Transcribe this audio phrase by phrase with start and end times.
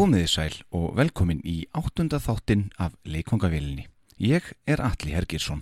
[0.00, 3.84] Komiði sæl og velkomin í áttunda þáttinn af leikvangavélinni.
[4.16, 5.60] Ég er Alli Hergirsson.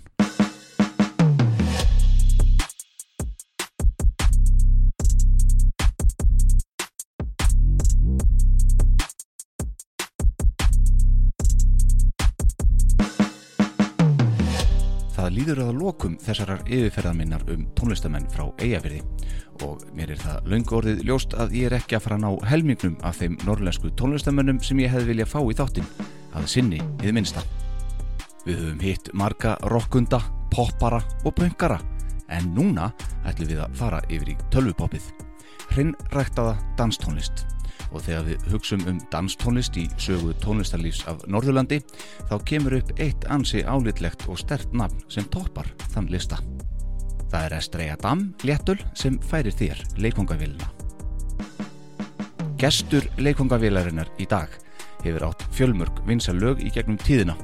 [15.39, 18.99] Líður að lokum þessarar yfirferðarminnar um tónlistamenn frá Eyjafyrði
[19.63, 22.47] og mér er það löngu orðið ljóst að ég er ekki að fara að ná
[22.49, 25.87] helmingnum af þeim norrlensku tónlistamennum sem ég hefði viljað fá í þáttinn,
[26.35, 27.43] að sinni við minnsta.
[28.45, 30.19] Við höfum hitt marga rockunda,
[30.51, 31.79] poppara og pöngara
[32.35, 32.89] en núna
[33.27, 35.07] ætlum við að fara yfir í tölvupoppið.
[35.69, 37.45] Hrinnræktaða danstónlist
[37.91, 41.81] og þegar við hugsum um danstónlist í sögu tónlistarlífs af Norðurlandi
[42.29, 46.39] þá kemur upp eitt ansi álitlegt og stert nafn sem toppar þann lista.
[47.29, 50.69] Það er Estrella Dam léttul sem færir þér leikongavélina.
[52.59, 54.51] Gestur leikongavelarinnar í dag
[55.03, 57.37] hefur átt fjölmörg vinsa lög í gegnum tíðina.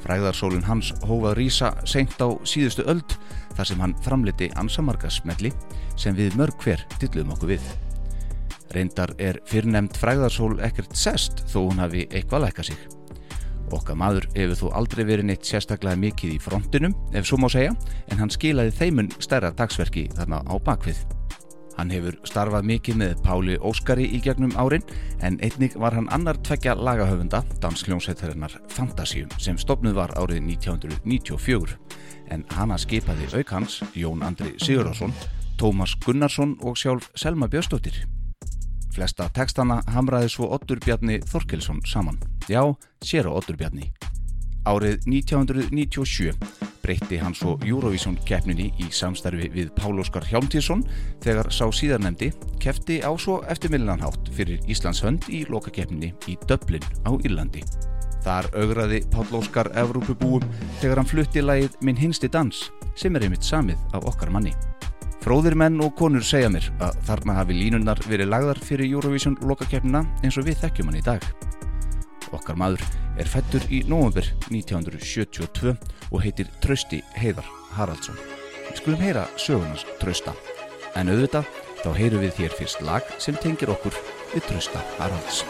[0.00, 3.14] Fræðarsólun hans hófað rýsa seint á síðustu öld
[3.54, 5.52] þar sem hann framliti ansamarka smelli
[6.00, 7.70] sem við mörg hver dillum okkur við.
[8.74, 12.80] Reyndar er fyrrnemd fræðarsól ekkert sest þó hún hafi eitthvað lækka sig.
[13.74, 17.74] Okkar maður hefur þó aldrei verið neitt sérstaklega mikið í frontinum, ef svo má segja,
[18.10, 21.02] en hann skilaði þeimun stærra dagsverki þarna á bakvið.
[21.78, 24.84] Hann hefur starfað mikið með Páli Óskari í gegnum árin,
[25.22, 31.78] en einnig var hann annar tveggja lagahöfunda, dansljónsættarinnar Fantasíum, sem stopnuð var árið 1994,
[32.34, 35.14] en hana skipaði aukans Jón Andri Sigurðarsson,
[35.60, 38.02] Tómas Gunnarsson og sjálf Selma Björnsdóttir.
[38.94, 42.18] Flesta tekstana hamraði svo Ottur Bjarni Þorkelsson saman.
[42.50, 42.62] Já,
[43.04, 43.92] sér á Ottur Bjarni.
[44.68, 46.34] Árið 1997
[46.82, 50.82] breytti hann svo Eurovision keppninni í samstarfi við Pál Óskar Hjálmtíðsson
[51.24, 57.14] þegar sá síðarnemdi kefti á svo eftirmillanhátt fyrir Íslands hönd í lokakeppninni í Dublin á
[57.20, 57.64] Írlandi.
[58.24, 60.44] Þar augraði Pál Óskar Evrópubúum
[60.82, 62.68] þegar hann flutti lagið Minn hinsti dans
[62.98, 64.52] sem er einmitt samið af okkar manni.
[65.20, 70.00] Fróðir menn og konur segja mér að þarna hafi línunnar verið lagðar fyrir Eurovision lokakeppnina
[70.24, 71.26] eins og við þekkjum hann í dag.
[72.32, 72.84] Okkar maður
[73.20, 75.74] er fættur í november 1972
[76.08, 78.16] og heitir Trausti Heiðar Haraldsson.
[78.70, 80.32] Við skulum heyra sögunars Trausta.
[80.96, 81.52] En auðvitað
[81.82, 84.00] þá heyru við þér fyrst lag sem tengir okkur
[84.32, 85.44] við Trausta Haralds.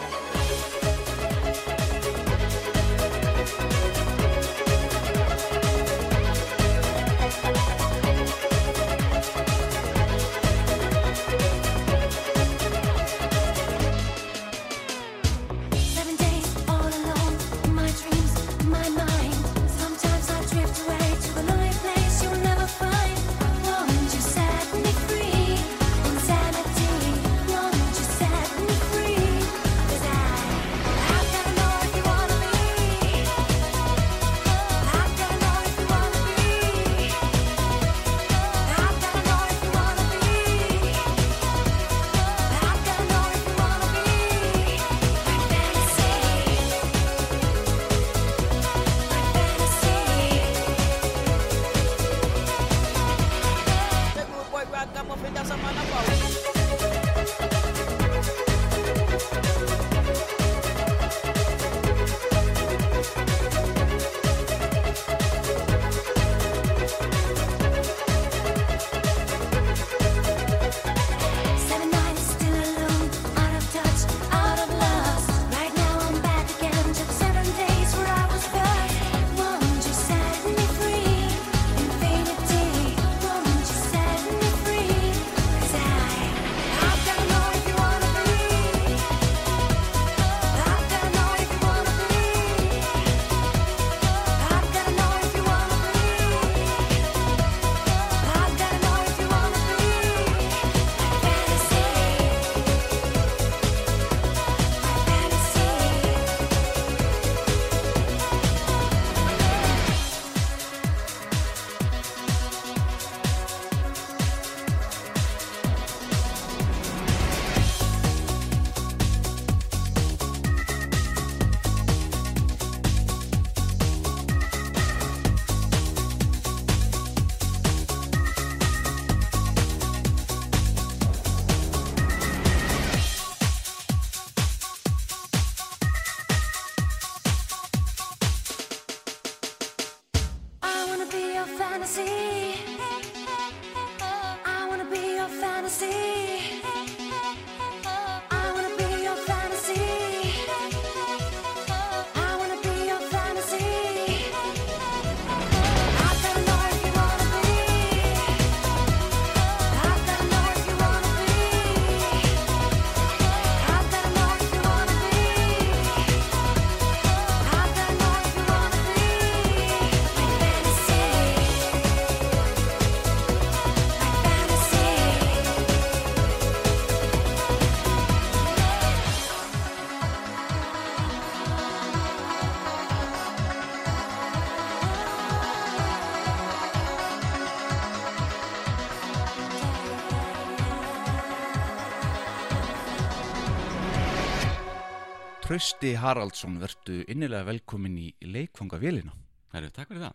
[195.51, 199.11] Trausti Haraldsson, vertu innilega velkomin í leikfangavélina.
[199.51, 200.13] Herru, takk fyrir það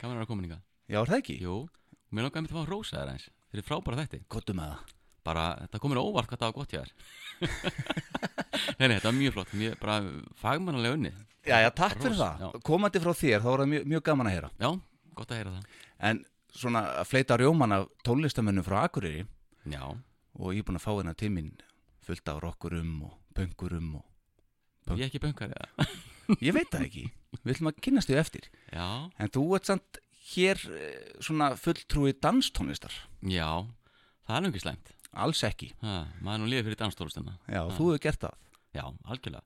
[0.00, 1.34] Gaman að vera komin ykkar Já, er það ekki?
[1.44, 1.52] Jú,
[2.10, 4.94] mér langaði mér að fá að rósa þér eins Fyrir frábæra þætti Gottum með það.
[5.28, 6.90] Bara, þetta komir óvart hvað það var gott hjá þér
[8.80, 9.98] Nei, nei, þetta var mjög flott Mjög bara
[10.42, 11.12] fagmannalega unni
[11.46, 12.42] Já, já, takk fyrir það.
[12.42, 12.48] já.
[12.66, 14.50] Komandi frá þér, þá var það mjög, mjög gaman að heyra.
[14.58, 14.70] Já,
[15.20, 19.22] gott að heyra það En svona að fleita rjóman af tónlistamönnum frá Akureyri
[19.70, 21.54] Já, og ég er búin að fá hérna tíminn
[22.02, 24.04] fullt af rockurum og pöngurum og...
[24.92, 25.86] ég er ekki bönkar eða
[26.40, 27.02] Ég veit það ekki.
[27.44, 28.46] Við ætlum að kynast þau eftir.
[28.72, 28.84] Já,
[29.20, 29.98] En þú ert samt
[30.34, 32.92] hér eh, svona fulltrúi danstónlistar.
[33.20, 33.48] já,
[34.28, 35.68] það er nú ekki slæmt Alls ekki.
[35.82, 37.76] ha, Maður er nú lífið fyrir danstólustuna Já, Ha.
[37.76, 38.34] þú hefur gert það.
[38.74, 39.42] Já, algjörlega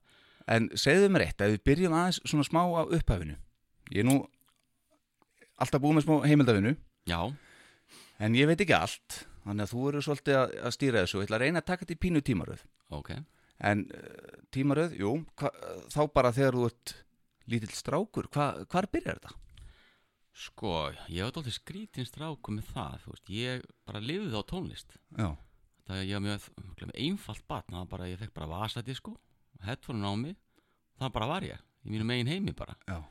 [0.47, 3.35] En segðu mér eitt, ef við byrjum aðeins svona smá á upphafinu.
[3.91, 4.15] Ég er nú
[5.59, 6.71] alltaf búið með smá heimildafinu,
[7.05, 7.19] Já,
[8.19, 9.25] en ég veit ekki allt.
[9.45, 11.19] Þannig að þú eru svolítið að, stýra þessu.
[11.21, 12.63] Ég ætla að reyna að taka þetta í pínu tímaröð.
[12.89, 13.11] ok
[13.59, 15.51] En uh, tímaröð, jú, hva,
[15.91, 16.95] þá bara þegar þú ert
[17.49, 19.35] lítill strákur, hva, hvar byrjar þetta?
[20.39, 20.73] Sko,
[21.11, 25.33] ég var dálítið skrítinn stráku með það Þú veist, ég bara lifði á tónlist Já,
[25.89, 29.15] Það ég var mjög einfalt batn Það var bara, ég fekk bara vasadisko
[29.65, 30.37] Headphone á mig
[31.01, 33.01] Það bara var ég, í mínum eigin heimi bara já,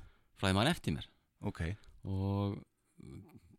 [0.41, 1.11] Flæði maður eftir mér
[1.49, 1.61] ok.
[2.09, 2.57] Og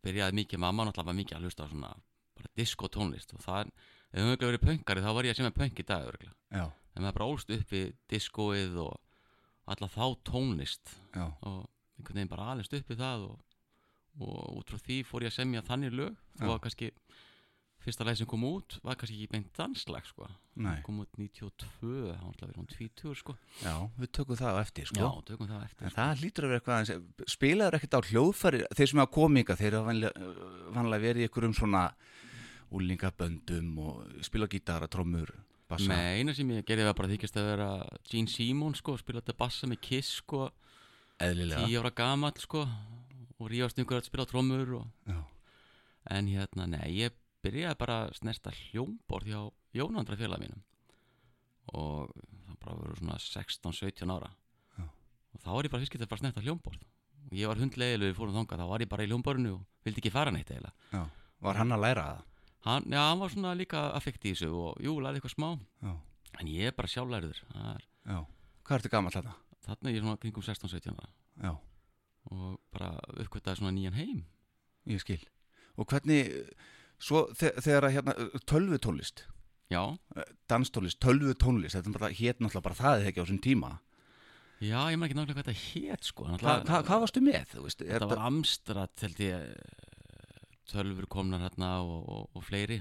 [0.02, 1.94] byrjaði mikið, mamma náttúrulega mikið að hlusta á svona
[2.40, 3.70] Bara disco tónlist Og það,
[4.10, 6.26] ef það höfðu verið pönkari Þá var ég að sem er pönk í dag.
[6.50, 6.64] Já,
[6.94, 8.96] En maður bara ólst upp í discoið Og
[9.70, 10.96] alla þá tónlist.
[11.14, 11.68] Já, og
[12.00, 13.58] einhvern veginn bara alveg upp í það og,
[14.18, 16.16] og út frá því fór ég að semja þannig lög.
[16.40, 16.90] Það var kannski
[17.80, 20.28] fyrsta leið sem kom út var kannski ekki beint danslag sko.
[20.60, 23.36] nei, kom út 92 þá var hún 20 sko.
[23.62, 25.00] já, við tökum það á eftir, sko.
[25.00, 28.62] já, tökum það eftir En það hlýtur að vera eitthvað aðeins, spilaður ekkert á hljóðfæri,
[28.76, 29.94] þeir sem hafa kominga, þeir hafa
[30.76, 31.84] vanlega, verið í einhverjum svona
[32.70, 35.32] úlingaböndum og spila á gítara, trommur,
[35.70, 35.88] bassa.
[35.90, 37.68] með eina sem ég gerði var bara að þykjast að vera
[38.10, 40.48] Gene Simon sko, spila þetta bassa með Kiss sko,
[41.22, 41.66] eðlilega.
[41.66, 42.64] 10 ára gamall sko,
[43.40, 45.14] og rífast yngur að spila á trommur og,
[46.10, 49.40] en hérna, nei, ég byrjaði bara snerta hljómborð hjá
[49.78, 50.62] Jónandra félag mínum
[51.78, 54.30] og það bara voru svona 16-17 ára
[54.76, 54.84] Já.
[54.84, 56.82] og þá var ég bara fyrst getið að snerta hljómborð
[57.30, 60.02] og ég var hundleiðileg við fórum þangað, þá var ég bara í hljómborðinu og vildi
[60.02, 61.04] ekki fara neitt eiginlega já.
[61.40, 62.26] Var hann að læra það?
[62.66, 65.50] Hann, já, hann var svona líka affekt í þessu og jú, lærði eitthvað smá.
[65.84, 65.94] Já,
[66.40, 67.86] en ég er bara sjálflæriður er-.
[68.64, 69.34] Hvað ertu gammal þarna?
[69.66, 71.10] þarna er ég svona kringum 16-17 ára.
[71.44, 71.52] Já,
[72.30, 74.22] og bara uppkvitaði svona nýjan heim.
[74.88, 75.20] Ég skil.
[75.80, 76.30] Og hvernig,
[77.00, 78.14] svo þe þegar að hérna,
[78.50, 79.24] tölvutónlist,
[79.72, 79.82] já,
[80.50, 83.70] danstónlist, tölvutónlist, þetta er bara, hétt náttúrulega bara það eða ekki á þessum tíma.
[84.60, 86.24] já, ég maður ekki náttúrulega hvað þetta hét sko.
[86.24, 89.89] Hva, náttúrulega- hva, hvað varstu með, Þetta var Amstrad held ég eh,
[90.70, 92.80] tölfur komnar hérna og, og, og fleiri.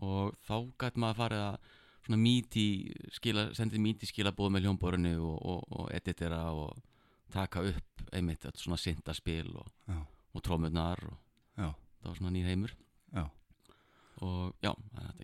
[0.00, 1.70] Og þá gæti maður farið að
[2.06, 2.66] svona míti
[3.12, 6.78] skila, sendið míti skilabóð með hljómborinu og, og, og editera og
[7.30, 11.18] taka upp einmitt svona syndaspil og trómurnar og
[11.58, 11.68] já,
[12.00, 12.74] það var svona nýr heimur.
[13.14, 13.24] Já,
[14.26, 14.70] og já,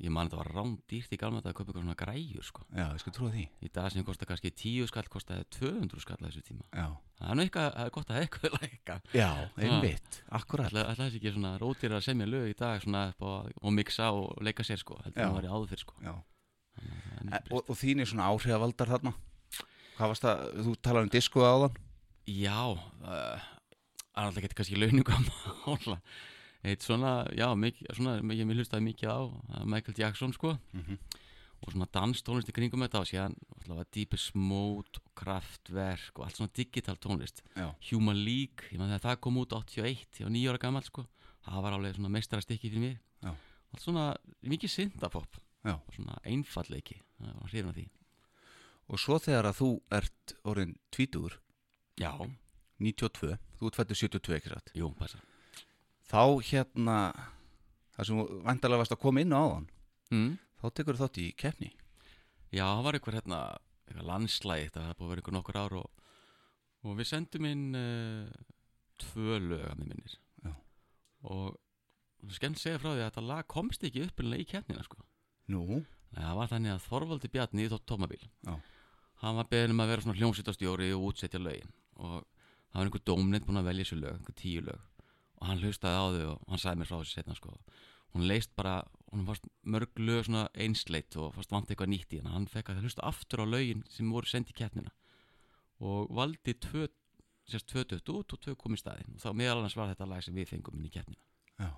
[0.01, 2.63] ég man þetta var rándýrt í galma þetta að kaupa eitthvað svona græjur sko.
[2.71, 3.45] já, ég skal trúa því.
[3.67, 6.87] í dag sem kostar kannski 10 skall kostaði 200 skall að þessu tíma Já,
[7.21, 9.29] það er nú eitthvað, það er gott að eitthvað lækka já,
[9.67, 10.71] einmitt, akkurat.
[10.73, 13.31] ætla ætla þessi ekki svona rótir að semja lög í dag svona á,
[13.63, 15.27] og mixa og leika sér sko heldur Já.
[15.29, 16.15] það var í áður fyrir sko Já.
[16.77, 19.13] Það er E, og, og þínir svona áhrifavaldar þarna?
[19.97, 21.79] Hvað varst það, þú talar um disko áðan?
[22.29, 23.47] Já, uh,
[24.13, 24.45] það er alltaf
[26.67, 30.57] Eitt svona, já, mikið, svona, ég mér hlustaði mikið á uh, Michael Jackson, sko.
[30.75, 30.99] Mhm.
[31.65, 36.37] og svona danstónlist í kringum þetta og síðan alltaf Deepest Mode og Kraftwerk og allt
[36.37, 37.41] svona digital tónlist.
[37.57, 40.85] Já, Human League, ég maður þegar það kom út 81, ég var nýja ára gammal,
[40.85, 41.07] sko
[41.47, 42.99] það var alveg svona meistarastikki fyrir mig.
[43.25, 43.33] Já.
[43.73, 44.05] allt svona
[44.45, 45.75] mikið syndapop já.
[45.75, 47.87] og svona einfallleiki það var hrifin af því.
[48.87, 51.41] Og svo þegar að þú ert orðin tvítugur,
[51.97, 52.13] Já,
[52.79, 55.23] 92, þú ert fættur 72 ekki satt, jú, passa
[56.11, 56.97] þá hérna,
[57.97, 59.69] það sem vantarlega varst að koma inn á áðan,
[60.15, 60.33] mm.
[60.63, 61.73] þá tekur þátt í keppni.
[62.55, 63.41] Já, það var einhver hérna
[63.87, 66.07] eitthvað landslægi, þetta var búið að vera einhver nokkur ár og,
[66.87, 68.47] og við sendum inn uh,
[69.03, 70.53] tvö lög að mér minnir Já.
[71.31, 74.99] og skemmt segja frá því að þetta lag komst ekki uppinlega í keppnina sko.
[75.53, 75.83] Nú,
[76.17, 78.55] Nei, það var þannig að Þorvaldi Bjarni í þótt tómabíl Já.
[79.23, 83.05] hann var beðin um að vera svona hljómsýttastjóri og útsetja lögin og það var einhver
[83.11, 84.83] dómnend búin að velja þessu lög, einhver tíu lög
[85.41, 87.57] og hann hlustaði á þau og hann sagði mér frá þessu setna sko.
[88.17, 92.21] hún leist bara, hún fannst mörg lög svona einsleitt og fannst vant eitthvað nýtt í
[92.23, 94.95] hann hann fekk að hlusta aftur á lögin sem voru sendið í keppnina
[95.85, 96.87] og valdi tvö,
[97.49, 99.17] sérst tvö dött út og tvö kom í staðinn.
[99.17, 101.21] Og þá meðal annars var þetta lag sem við fengum inn í keppnina.
[101.61, 101.73] Já.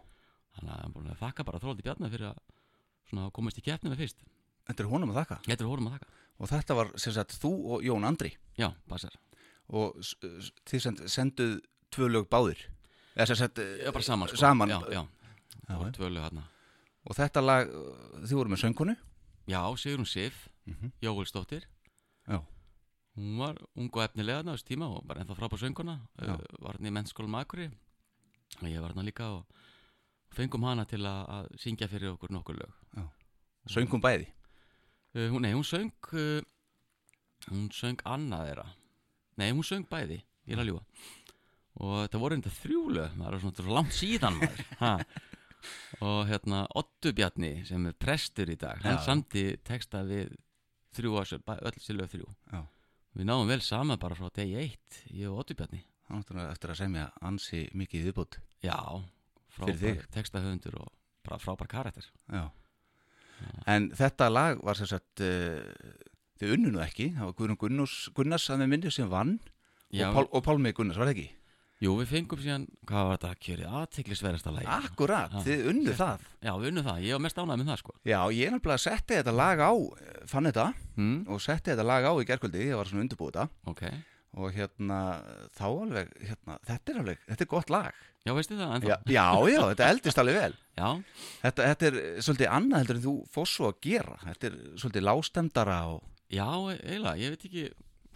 [0.56, 4.24] þannig að hann búin að þakka bara Þorvaldi Bjarni fyrir að komast í keppnina fyrst.
[4.66, 5.36] Þetta er honum að þakka.
[5.46, 6.08] Þetta er hórum að þakka.
[6.38, 8.32] Og þetta var sagt þú og Jón Andri.
[8.58, 9.14] Já, passar.
[9.68, 10.00] Og
[10.66, 11.54] þið send, senduð
[11.94, 12.64] tvö lög báðir
[13.18, 14.38] eða sem sagt eh, bara saman sko.
[14.40, 14.70] saman.
[14.70, 15.02] Já, já,
[15.68, 16.22] Já, tvölu
[17.08, 17.68] og þetta lag,
[18.24, 18.94] þið voru með söngkonu?
[19.48, 20.90] Já, Sigrun Sif, Mhm.
[21.00, 21.62] Jóhulsdóttir
[22.28, 22.42] Já.
[23.16, 26.36] Hún var ung og efnilega þarna á þessu tíma og bara ennþá frábær sönguna uh,
[26.60, 27.70] Var hann í mennskólum Akuri
[28.60, 29.46] og ég var hann líka og
[30.36, 32.72] fengum hana til að, að syngja fyrir okkur nokkur lög.
[33.68, 34.28] Söngum bæði?
[35.16, 36.42] Uh, hún, Nei, hún söng uh,
[37.48, 38.66] hún söng annað þeirra.
[39.40, 40.84] Nei, hún söng bæði, ég er að ljúga
[41.78, 44.38] og þetta voru enda þrjú lög það er svona svo langt síðan
[46.08, 50.34] og hérna Ottu Bjarni sem er prestur í dag hann samti texta við
[50.98, 52.28] þrjú ásjör, öll lög þrjú.
[52.52, 52.62] Já.
[53.18, 55.82] við náum vel saman bara frá degi eitt ég og Ottu Bjarni.
[56.08, 58.78] Eftir að semja ansi mikið viðbútt já,
[59.52, 62.06] frábær textahöfundur og frábær karakter.
[62.32, 62.48] Já.
[63.68, 65.60] En þetta lag var sem sagt uh,
[66.40, 67.60] þið unnu nú ekki, það var Guðrún
[68.16, 69.36] Gunnars, að með myndi sem vann.
[69.92, 71.28] Já, og, Pál, og Pálmi Gunnars, var það ekki?
[71.84, 75.42] Jú, við fengum síðan hvað var þetta, kjörið aðtiklisverðasta lagi Akkurat, Já.
[75.46, 76.26] þið unnu það.
[76.42, 77.94] Já, við unnum það, ég var mest ánægð með það sko.
[78.10, 79.72] Já, ég er nefnilega setti þetta lag á
[80.32, 80.66] fann þetta
[80.98, 83.48] mm, og setti þetta lag á í gerkvöldi ég var svona undirbúið þetta.
[83.72, 83.82] Ok,
[84.38, 84.98] og hérna,
[85.56, 88.00] þá alveg hérna, þetta er alveg, þetta er gott lag.
[88.26, 88.96] Já, veistu það Já, ennþá?
[89.14, 90.54] já, já, þetta eldist alveg vel.
[90.78, 90.88] Já,
[91.42, 94.12] Þetta, þetta er svolítið annað heldur en þú fórst svo að gera.
[94.22, 96.44] Þetta er svolítið lágstemdara og Já,
[96.74, 97.64] eiginlega, ég veit ekki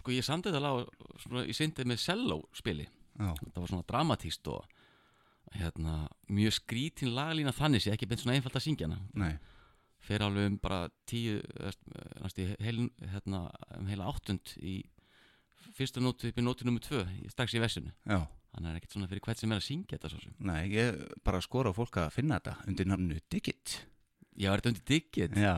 [0.03, 0.83] sko ég samdi þetta lag
[1.25, 4.65] svona, ég syndi með selló spili Já, þetta var svona dramatíst og
[5.53, 8.99] hérna, mjög skrítin laglína þannig sé ekki beint svona einfalt að syngja hana.
[9.19, 9.33] Nei,
[10.03, 11.39] fer alveg um bara tíu
[12.23, 13.45] næstu heil, hérna,
[13.77, 14.81] um heila áttund í
[15.77, 17.93] fyrstu nótu upp í nótu nummer tvö strax í vessinu.
[18.09, 18.23] Já,
[18.55, 20.35] þannig er ekkert svona fyrir hvert sem er að syngja þetta svo sem.
[20.49, 23.79] Nei Ég bara skora á fólk að finna þetta undir namnu Digit.
[24.33, 25.35] Já, er þetta undir diggit?
[25.37, 25.55] Já,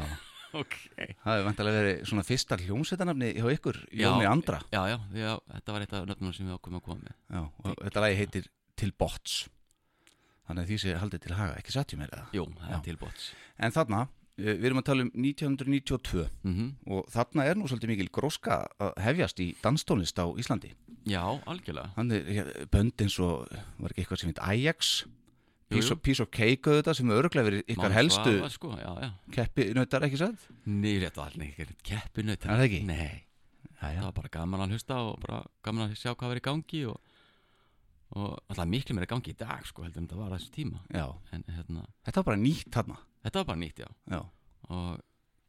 [0.61, 0.75] Ok.
[0.95, 4.59] Það hefur vantilega verið svona fyrsta hljómsveitarnafni hjá ykkur, Jóni Andra?
[4.71, 7.17] Já, já, já, þetta var eitt af nöfnum sem við ákveðum að koma með.
[7.35, 9.35] Já, og þetta lagi heitir Til Bots
[10.45, 12.81] Þannig að því sé haldið til haga, ekki satt ég meira það Jú, það er
[12.85, 13.27] tilbóts
[13.65, 14.01] En þarna,
[14.37, 18.59] eh, við erum að tala um 1992 mm og þarna er nú svolítið mikil gróska
[18.77, 20.73] að hefjast í danstónlist á Íslandi.
[21.05, 21.91] Já, algjörlega.
[22.33, 23.45] Ja, bönd eins og
[23.79, 24.91] var ekki eitthvað sem heit Ajax
[25.65, 28.69] Piece of, piece of Cake auðvitað sem er örglega verið ykkar Máni helstu Svavar, sko,
[28.77, 29.07] já, já.
[29.33, 30.43] keppinautar ekki satt?
[30.69, 32.81] Nei, rétt var allir ekki keppinaut Er það ekki?
[32.85, 33.07] Nei,
[33.79, 36.43] já, það var bara gaman að hlusta og bara gaman að sjá hvað var í
[36.45, 37.15] gangi og,
[38.13, 40.83] og alltaf miklu meira gangi í dag sko, heldur en þetta var þessu tíma.
[40.93, 42.99] En hérna, þetta var bara nýtt þarna.
[43.25, 44.21] þetta var bara nýtt, já.
[44.69, 45.01] Og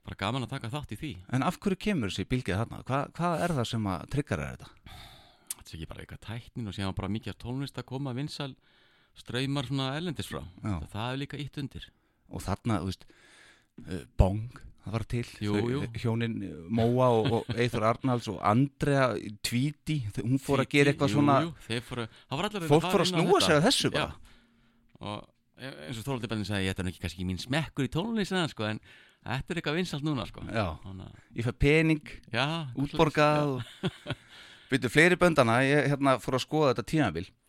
[0.06, 1.12] bara gaman að taka þátt í því.
[1.36, 2.80] En af hverju kemur þessi bylgið þarna?
[2.88, 4.98] Hva, hvað er það sem að tryggar er þetta?
[5.56, 8.52] Þetta er ekki bara eitthvað tæknin og síðan bara mikið tónlist að koma vinsal
[9.20, 10.42] ströymar svona erlendis frá.
[10.62, 10.76] Já.
[10.92, 11.88] það er líka ítt undir.
[12.30, 15.24] Og þarna, þú veist uh, Bong, það var til.
[15.42, 15.84] Jú, jú.
[16.02, 19.12] hjónin uh, Móa og, og Eithor Arnalds og Andrea
[19.46, 21.38] Tvíti, hún fór að gera eitthvað jú, svona
[21.86, 23.92] fóru, það fólk fór að snúa sig að þessu
[24.96, 25.26] og
[25.60, 28.68] e- eins og Þorvaldur Benni sagði ég nú ekki kannski mín smekkur í tónlistina sko,
[28.68, 28.80] en
[29.26, 30.44] þetta er eitthvað vinsalt núna sko.
[30.46, 32.12] að- ég fæ pening
[32.76, 33.90] útborgað og...
[34.70, 37.26] byrju fleiri böndana ég hérna fór að skoða þetta tímabil.
[37.28, 37.45] uh,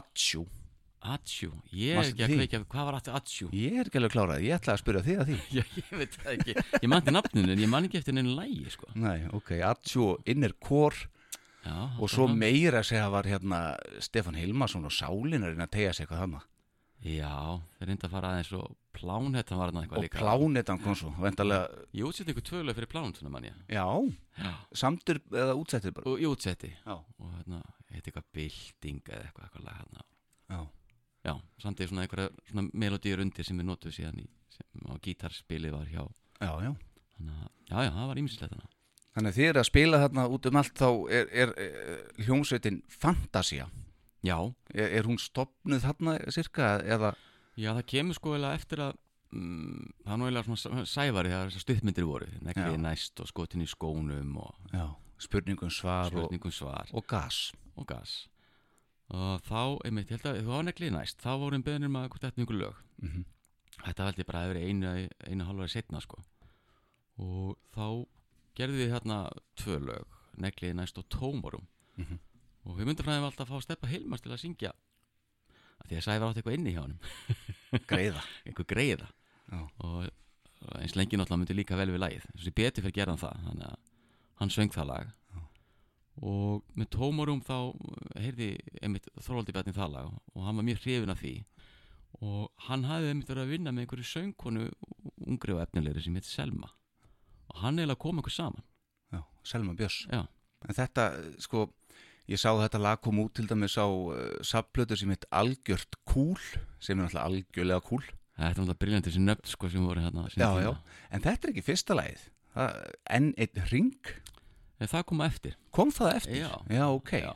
[0.00, 0.46] Atsjú
[1.00, 2.36] Atsjú, ég er ekki að því?
[2.42, 3.46] kveikja hvað var Atsjú?
[3.56, 6.18] ég er ekki alveg klárað, ég ætla að spyrja þig að því Já, ég veit
[6.18, 8.90] það ekki, ég man til nafninu en ég man ekki eftir neinu lægi sko.
[9.00, 11.08] nei, ok, Atsjú Inner Core
[11.64, 13.62] já, og svo meira segja var hérna
[14.04, 16.44] Stefan Hilmarsson og Sálin að reyna að tegja sig eitthvað þarna
[17.00, 20.18] Já, þeir reynda að fara aðeins og Plánhettan var þarna eitthvað og líka.
[20.20, 23.56] Plánetan kom svo, vendalega Ég útsetti ykkur tvölega fyrir Plánhettan man ég.
[23.72, 23.86] Já,
[24.36, 24.50] Já,
[24.82, 26.10] samtur eða útsettir bara?
[26.10, 26.72] Og ég útsetti.
[26.84, 27.62] Já, og hérna,
[27.94, 30.04] heiti eitthvað Bilding eða eitthvað, eitthvað lag hérna
[30.50, 30.60] já,
[31.24, 34.26] Já, samt er svona einhverja svona melodíur undir sem við notuðum síðan í,
[34.56, 36.04] sem á gítarspilið var hjá.
[36.40, 36.70] Já, já.
[37.16, 38.70] Þannig að, já, já, það var ímislegt þarna.
[39.10, 40.88] Þannig að þið eru að spila þarna út um allt þá
[41.18, 43.66] er, er, er hljómsveitin Fantasia.
[44.26, 44.36] Já,
[44.74, 47.14] Er, er hún stopnuð þarna cirka eða?
[47.56, 48.96] já, það kemur sko eiginlega eftir að
[49.32, 52.26] mm, það er nú eiginlega svona sævari þegar þessar stuttmyndir voru.
[52.30, 52.40] Já.
[52.50, 54.86] neglið næst og skotin í skónum og Já,
[55.18, 56.88] spurningum svar og, spurningum svar.
[56.92, 57.52] og gas.
[57.76, 58.28] og gas.
[59.10, 61.18] Og þá, einmitt, ég held að þú var neglið næst.
[61.24, 62.82] Þá vorum beðnir maður hvort þetta einhver lög.
[63.02, 63.24] Mm
[63.80, 66.18] þetta veldi bara að vera einu, einu halvari setna sko.
[67.16, 68.04] Og þá
[68.58, 69.18] gerðum við hérna
[69.56, 71.64] tvö lög neglið næst og tómorum.
[71.96, 72.18] Mhm.
[72.66, 74.72] Og við myndum fræðum alltaf að fá að steppa Hilmars til að syngja.
[75.80, 76.98] Af því að Sævar átti eitthvað inni hjá honum.
[77.90, 78.24] Greiða.
[78.46, 79.08] einhver greiða.
[79.50, 79.60] Já.
[79.82, 82.26] og eins lengi náttúrulega myndi líka vel við lagið.
[82.34, 83.46] Þess að betur fyrir gerðan það.
[83.46, 83.78] Þannig að
[84.42, 85.14] hann söng það lag.
[86.20, 87.56] Og með tómorum þá
[88.20, 88.50] heyrði
[88.84, 90.10] einmitt Þorvaldi Bjarni það lag.
[90.34, 91.32] Og hann var mjög hrifin af því.
[92.20, 94.66] Og hann hafði einmitt verið að vinna með einhverju söngkonu
[95.30, 96.68] ungri og efnilegri sem heit Selma.
[97.50, 98.66] Og hann eiginlega kom eitthvað saman.
[99.14, 100.02] Já, Selma Björns.
[100.12, 100.26] Já,
[100.68, 101.62] En þetta, eh, sko,
[102.30, 106.38] ég sá þetta lag kom út til dæmis á uh, sapplötu sem heit Algjört Kúl
[106.80, 108.04] sem er náttúrulega algjörlega kúl.
[108.36, 110.72] Þetta er náttúrulega briljandi þessi nöfn sko sem voru hérna Já, já,
[111.10, 112.28] en þetta er ekki fyrsta lagið.
[112.54, 112.78] Það,
[113.10, 114.14] En einn ring
[114.80, 115.58] En það kom eftir.
[115.76, 116.38] Kom það eftir?
[116.40, 116.52] Já.
[116.72, 117.12] já ok.
[117.20, 117.34] Já.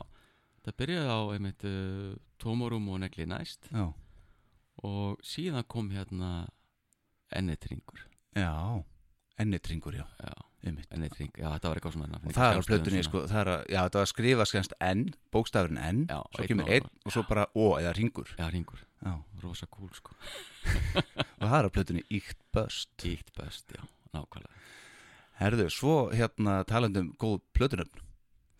[0.65, 3.69] það byrjaði á einmitt uh, Tómorum og Negli næst.
[3.69, 3.85] Já,
[4.83, 6.47] og síðan kom hérna
[7.35, 8.83] Ennetringur já
[9.39, 10.35] Ennitringur, já, já,
[10.65, 13.51] Ennetring, já þetta var eitthvað svona Og það er á plötunni, sko, það er
[13.85, 15.03] að, skrifa skænst N,
[15.33, 19.13] bókstafurinn N Já, Svo kemur einn og svo bara O eða ringur já, ringur, Já,
[19.43, 20.15] rosa cool sko.
[21.41, 23.83] Og það er á plötunni Íkt Bust Íkt best, já,
[24.15, 24.65] nákvæmlega.
[25.35, 28.03] Herðu, svo hérna talandum góð plötunöfn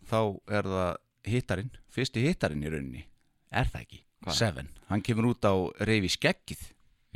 [0.06, 0.20] þá
[0.52, 0.90] er það
[1.26, 3.06] hittarinn, fyrsti hittarinn í rauninni
[3.50, 4.02] er það ekki?
[4.26, 4.38] Hvað?
[4.38, 5.54] Seven, hann kemur út á
[5.86, 6.62] reyfi skeggið.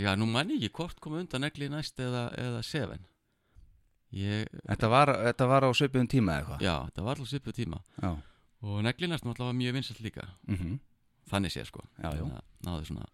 [0.01, 3.05] Já, nú man ég ekki hvort kom undan Negli næst eða, eða Seven
[4.11, 6.65] Ég, þetta var, þetta var á söpjum tíma eða eitthvað?
[6.67, 7.83] Já, það var alltaf svipuð tíma.
[8.03, 8.11] Já,
[8.61, 10.27] og Negli næst náttúrulega var mjög vinsalt líka.
[10.51, 10.79] Mm
[11.31, 11.85] þannig sé sko.
[12.01, 12.25] Já, já.
[12.25, 13.07] Þannig náðu svona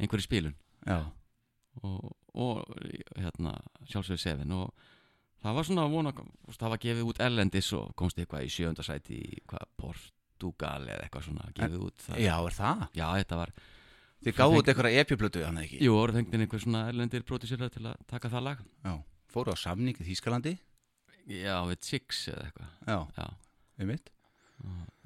[0.00, 0.56] einhverju spilun.
[0.84, 0.98] Já,
[1.82, 2.64] og, og
[3.18, 3.54] hérna
[3.90, 4.72] sjálfsögur Seven og
[5.44, 6.12] það var svona vona,
[6.56, 11.28] það var gefið út Erlendis og komst eitthvað í sjöundasæti í hvað, Portugal eða eitthvað
[11.28, 12.20] svona gefið út það.
[12.24, 12.84] já, er það?
[13.00, 13.54] Já, þetta var,
[14.24, 15.78] Þið gáðu út eitthvað epjuplötu hann ekki?
[15.84, 18.62] jú, voru fengtin einhver svona Erlendir pródusera til að taka það lag.
[18.86, 18.94] Já,
[19.34, 20.56] fóru á samning í Þýskalandi?
[21.30, 22.74] Já, við Six eða eitthvað.
[22.86, 23.28] Já, Já,
[23.80, 24.10] um mitt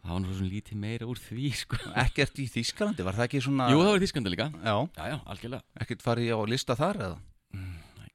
[0.09, 1.79] það var svona lítið meira úr því sko.
[2.01, 4.47] Ekkert í Þýskalandi, var það ekki svona Jú, það var Þískandi líka.
[4.63, 5.65] Já, Já, já, algjörlega.
[5.83, 7.19] Ekkert farið á lista þar eða?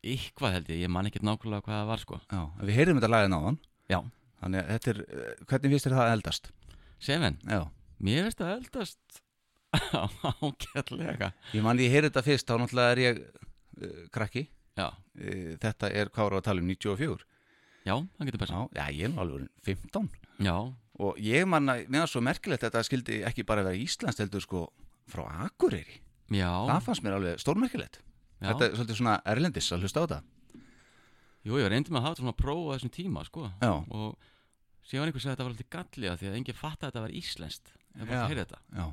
[0.04, 2.20] Eitthvað held ég, ég man ekkert nákvæmlega hvað það var sko.
[2.28, 3.60] Já, en við heyrum þetta lagið náðan.
[3.92, 4.00] Já,
[4.44, 6.50] Þannig að þetta er, eh, hvernig finnst þér það eldast?
[7.04, 7.60] Seven, Já,
[8.04, 9.22] mér veist að eldast
[10.44, 11.30] ágætlega.
[11.56, 14.44] Ég man ég heyri þetta fyrst, þá náttúrulega er ég uh, krakki
[14.80, 17.26] Já, uh, Þetta er hvað var að tala um 94
[17.84, 20.10] já, það getur bara Já, ég er nú alveg orðinn 15
[20.48, 20.56] Já,
[21.04, 24.20] Og ég man að, mér var svo merkilegt að þetta skildi ekki bara vera Íslands
[24.22, 24.60] heldur sko
[25.10, 26.00] frá Akureyri.
[26.34, 27.98] Já, Það fannst mér alveg stórmerkilegt.
[28.40, 28.52] Já.
[28.52, 30.20] Þetta er svolítið svona erlendis að hlusta á þetta.
[31.44, 33.50] Jú, ég reyndi með að hafa svona próf á þessum tíma sko.
[33.60, 34.30] Já, og
[34.88, 37.04] síðan einhver sagði að þetta var alltaf galli af því að enginn fatt að þetta
[37.04, 37.74] var íslenskt.
[37.74, 38.06] Ef Já.
[38.14, 38.62] maður heyrði þetta.
[38.78, 38.86] já,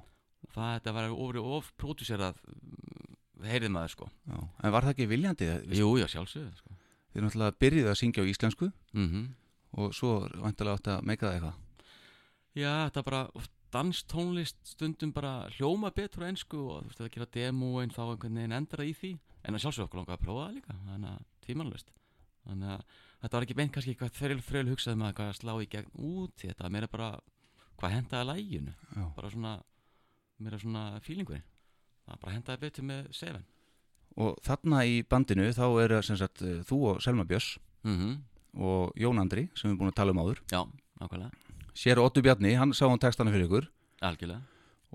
[0.57, 2.43] það þetta var ofri of pródúserað
[3.47, 4.11] heyrði maður sko.
[4.27, 4.39] Já.
[4.65, 5.49] En var það ekki viljandi?
[5.79, 6.77] Jú, já, sjálfsögðu sko.
[7.11, 9.29] Þið náttúrulega byrjuðu að syngja á íslensku mm
[9.79, 11.59] og svo vantilega átt að meika það eitthvað.
[12.59, 13.21] Já, þetta bara
[13.71, 18.01] danstónlist stundum bara hljóma betur á ensku og þú veist að gera demo en þá
[18.09, 19.13] einhvern veginn endara í því.
[19.47, 21.93] En sjálfsögðu okkur langar að prófa það líka þannig að tímanlust
[22.47, 22.85] þannig að
[23.21, 25.91] þetta var ekki beint kannski eitthvað þrjöl fröl hugsaði með eitthvað að slá í gegn
[26.11, 27.09] út þetta var meira bara
[27.81, 28.75] hvað hendaði læginu
[29.17, 29.55] bara svona
[30.41, 31.43] meira svona feelingur
[32.11, 33.45] það bara hendaði betur með Seven.
[34.21, 37.55] Og þarna í bandinu þá eru sem sagt eh, þú og Selma Björns
[37.87, 38.19] mm
[38.59, 40.41] og Jón Andri sem við erum búin að tala um áður.
[40.51, 40.61] Já,
[40.99, 43.69] nákvæmlega, Sér Ottu Bjarni, hann sá hann textana fyrir ykkur.
[44.03, 44.41] Algjörlega.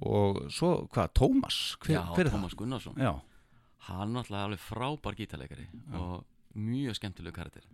[0.04, 1.60] Og svo, hvað, Tómas?
[1.80, 2.97] Hver, Já, hver er Tómas Gunnarsson.
[2.97, 3.06] Það?
[3.08, 3.54] Já,
[3.88, 6.25] hann er náttúrulega alveg frábær gítarleikari og
[6.56, 7.67] mjög skemmtileg karakter.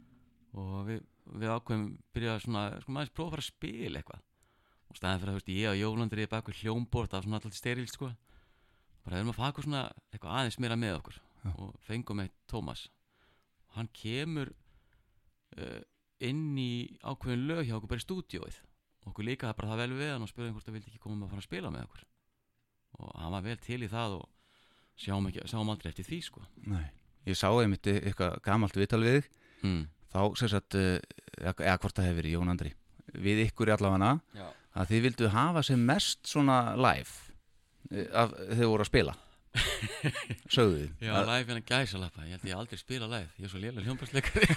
[0.54, 1.02] Og við,
[1.42, 4.24] við ákveðum byrjaði svona, sko maður prófa að fara að spila eitthvað.
[4.92, 7.40] Og staðin fyrir að þú veist, ég og Jólandur er bak við hljómbort af svona
[7.40, 8.12] alltaf steril sko
[9.06, 11.22] bara erum að eitthvað svona eitthvað aðeins meira með okkur.
[11.42, 11.50] Já.
[11.58, 12.84] og fengum með Tómas
[13.76, 14.52] hann kemur
[15.58, 15.80] uh,
[16.22, 18.60] inn í ákveðin lög hjá okkur bara í stúdíóið.
[19.10, 21.18] Okkur líka það bara það vel við hann og spurði hvort það vildi ekki koma
[21.18, 22.04] með að fara að spila með okkur.
[23.00, 24.28] Og hann var vel til í það og
[25.02, 26.46] sjáum, ekki, sjáum aldrei eftir því sko.
[26.70, 26.86] Nei.
[27.26, 29.26] Ég sá einmitt eitthvað gamalt viðtal við
[29.64, 29.82] mm.
[30.14, 31.00] þá sem sagt, eh,
[31.40, 32.74] eða eða hvort það hefur verið Jón Andri.
[33.12, 34.14] Við ykkur í allavega.
[34.38, 34.48] Já.
[34.72, 37.31] að þið vildu hafa sem mest svona live
[38.24, 39.14] af þið voru að spila.
[40.52, 40.92] Sögðu þið?
[41.04, 43.52] Já, Að- live en að gæsa lappa Ég held ég aldrei spila live, ég er
[43.52, 44.48] svo lélega hljómparsleikari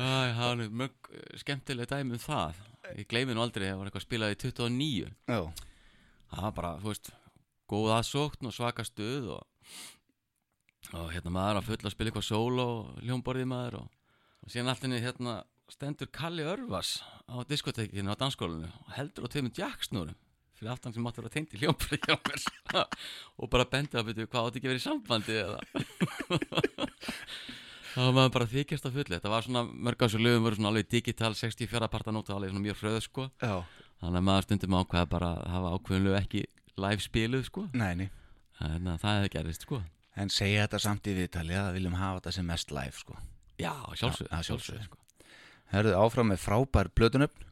[0.00, 0.02] Æ,
[0.34, 2.58] það er mjög eh, skemmtileg dæmi um það.
[2.96, 5.40] Ég gleymi nú aldrei að það var eitthvað spilað í 29 Já,
[6.30, 7.10] Það var bara, þú veist,
[7.70, 9.76] góð aðsókn og svaka stuð og,
[10.94, 13.88] og hérna maður að fulla að spila eitthvað solo og hljómborði maður og,
[14.46, 15.36] og síðan allt henni hérna
[15.70, 16.96] stendur Kalli Örvas
[17.30, 20.16] á diskotekinu á dansskólinu og heldur á tveimur jacksnúrum
[20.60, 22.44] fyrir aftan sem máttur að tengdi hljómborði hjá mér.
[23.40, 25.58] Og bara bendi að byrja hvað átti ekki verið í sambandi eða?
[27.90, 30.58] Það var maður bara þykjast að fulli þetta var svona mörg á þessu lögum voru
[30.60, 33.24] svona alveg digital 64 parta nóta alveg svona mjög fröð sko.
[33.42, 33.56] Já,
[34.04, 36.44] þannig að maður stundum ákveða bara að hafa ákveðinlu ekki
[36.84, 37.64] live spiluð sko.
[38.60, 39.80] Þannig að það hefði gerist sko.
[40.20, 43.18] En segja þetta samt í viðtali að við viljum hafa þetta sem mest live sko.
[43.58, 43.74] já,
[44.46, 44.98] sjálfsög, sko.
[45.74, 47.46] Herðu áfram með frábær blöðunöfn.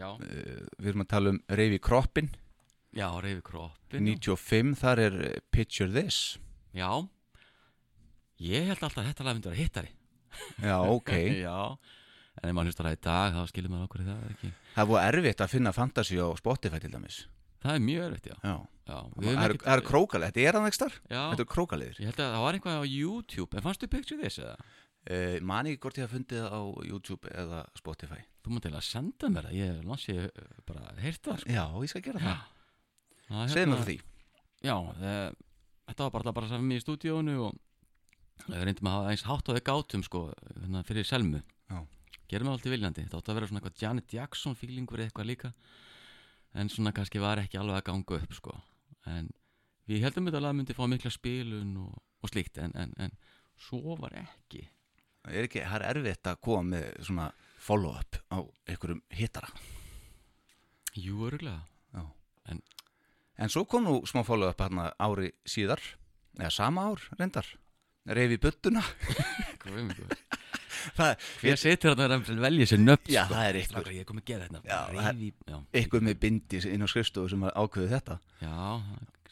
[0.00, 2.32] Já, uh, Við erum að tala um Reyfi Kroppin
[2.96, 6.38] já, reyfi kroppin 95, þar er eh, Picture This.
[6.76, 6.88] Já.
[8.42, 9.92] Ég held alltaf að þetta lag myndi vera hittari.
[10.64, 11.12] Já, ok.
[11.46, 11.56] Já,
[12.40, 14.52] en ef maður hlustar það í dag þá skilur maður okkur það ekki?
[14.72, 17.18] Það er búið erfitt að finna fantasy á Spotify til dæmis.
[17.62, 18.54] Það er mjög erfitt, já, Já,
[18.88, 22.22] já það er, er krókalið, þetta er hann ekki starf Þetta er krókaliður ég held
[22.24, 23.58] að það var eitthvað á YouTube.
[23.60, 24.56] En fannstu picture this eða?
[25.12, 28.18] uh, Mani ekki hvort ég hafa fundið á YouTube eða Spotify.
[28.42, 30.16] Þú mátt eiginlega senda mér það, ég lansi
[30.66, 31.54] bara heyrt það sko.
[31.54, 32.42] Já, ég skal gera það
[33.32, 33.98] Það er Segðu mér hérna- því.
[34.62, 35.12] Já, e,
[35.88, 37.58] þetta var bara, bara saman mér í stúdíónu og
[38.46, 40.20] við reyndum að hafa eins hátt á því gátum sko,
[40.60, 41.40] hérna, fyrir selmu.
[41.70, 41.78] Já.
[42.28, 45.52] Gerum við alltaf viljandi, þetta átti að vera svona eitthvað Janet Jackson fílingur eitthvað líka
[46.54, 48.54] en svona kannski var ekki alveg að ganga upp sko,
[49.08, 49.30] en
[49.88, 53.12] við heldum þetta að lag myndi fá mikla spilun og, og slíkt, en, en, en
[53.58, 54.66] svo var ekki.
[55.22, 57.28] Það er ekki, það er erfitt að koma með svona
[57.62, 59.48] follow-up á einhverjum hittara?
[60.98, 61.62] Jú, öruglega.
[62.50, 62.62] En-
[63.38, 65.80] En svo kom nú smá follow-up hérna ári síðar
[66.38, 67.46] eða sama ár reyndar
[68.06, 68.82] reyfi buttuna
[70.96, 73.36] það, Hver setur þetta að velja sér nöfn Já, sko?
[73.36, 73.90] það er ykkur.
[73.96, 77.46] Ég kom að gera þetta Já, Reyfi, já, ykkur með bindi inn á skrifstofu sem
[77.52, 78.54] ákveði þetta já,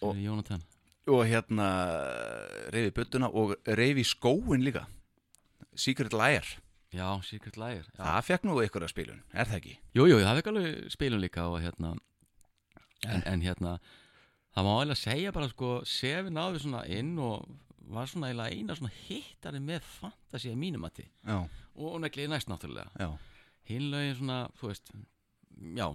[0.07, 0.63] Og- Jónatan
[1.11, 1.67] og hérna
[2.71, 4.85] reyfi buttuna og reyfi skóin líka
[5.75, 6.47] Secret Liar
[6.95, 8.05] Já, Secret Liar já.
[8.05, 9.75] það fekk nú ykkur að spilun, er það ekki?
[9.97, 11.93] Jú, jú, það fekk alveg spilun líka og hérna
[13.09, 13.77] en, en hérna
[14.55, 17.47] það má eiginlega segja bara sko Sefi náði svona inn og
[17.91, 21.39] var svona eiginlega eina svona hittari með fantasi að mínum að Já,
[21.81, 22.91] og negliði næst náttúrulega.
[23.01, 23.09] Já,
[23.71, 24.93] hinlaugin svona, þú veist
[25.79, 25.87] já,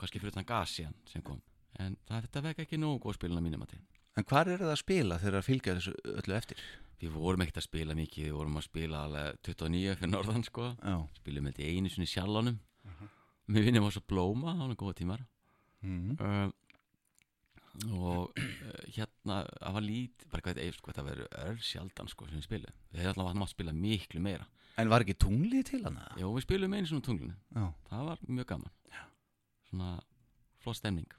[0.00, 1.40] kannski fyrir þann gas síðan sem kom.
[1.78, 3.78] En það, þetta fekk ekki nógu góð spilun að mínum að
[4.18, 6.62] en hvar er það að spila þegar að fylgja þessu öllu eftir?
[6.98, 10.72] við vorum ekkert að spila mikið, við vorum að spila alveg 29 fyrir norðan sko.
[10.82, 12.58] Já, spilum held ég einu sinni í sjálfanum
[13.48, 15.22] við vinnum á svo blóma, það var góða tímar
[15.84, 16.16] mm.
[16.18, 16.48] uh,
[17.94, 22.28] og uh, hérna það var lít, bara hvað eifst sko, það verður öll sjaldan sko
[22.28, 22.78] sem við spilum.
[22.92, 24.48] Við hefum alltaf mátt spila miklu meira.
[24.78, 25.98] En var ekki tunglið til hann?
[26.18, 28.74] já við spilum einu svona tunglinu, Já, það var mjög gaman.
[28.94, 29.02] Já.
[29.70, 29.90] svona
[30.62, 31.10] flott stemning.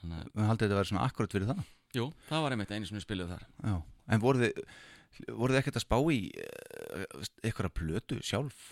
[0.00, 1.62] Þannig að, við haldið þetta að vera svona akkurat fyrir það
[1.96, 3.46] jú, það var einmitt einu sem við spilum þar.
[3.62, 3.76] Já,
[4.12, 4.62] en voruð þið
[5.32, 6.18] voruð þið ekkert að spá í
[7.46, 8.66] eitthvað plötu sjálf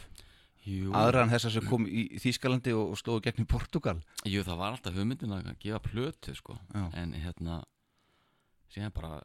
[0.65, 4.61] jú, aðra en þessa sem kom í Þýskalandi og, slóðu gegn í Portugal jú, það
[4.61, 6.59] var alltaf hugmyndin að gefa plötu sko.
[6.75, 7.63] En hérna
[8.73, 9.19] síðan bara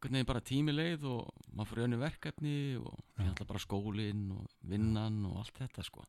[0.00, 5.22] hvernig bara tími leið og maður fyrir önnu verkefni og ætla bara skólinn og vinnan
[5.30, 6.04] og allt þetta sko.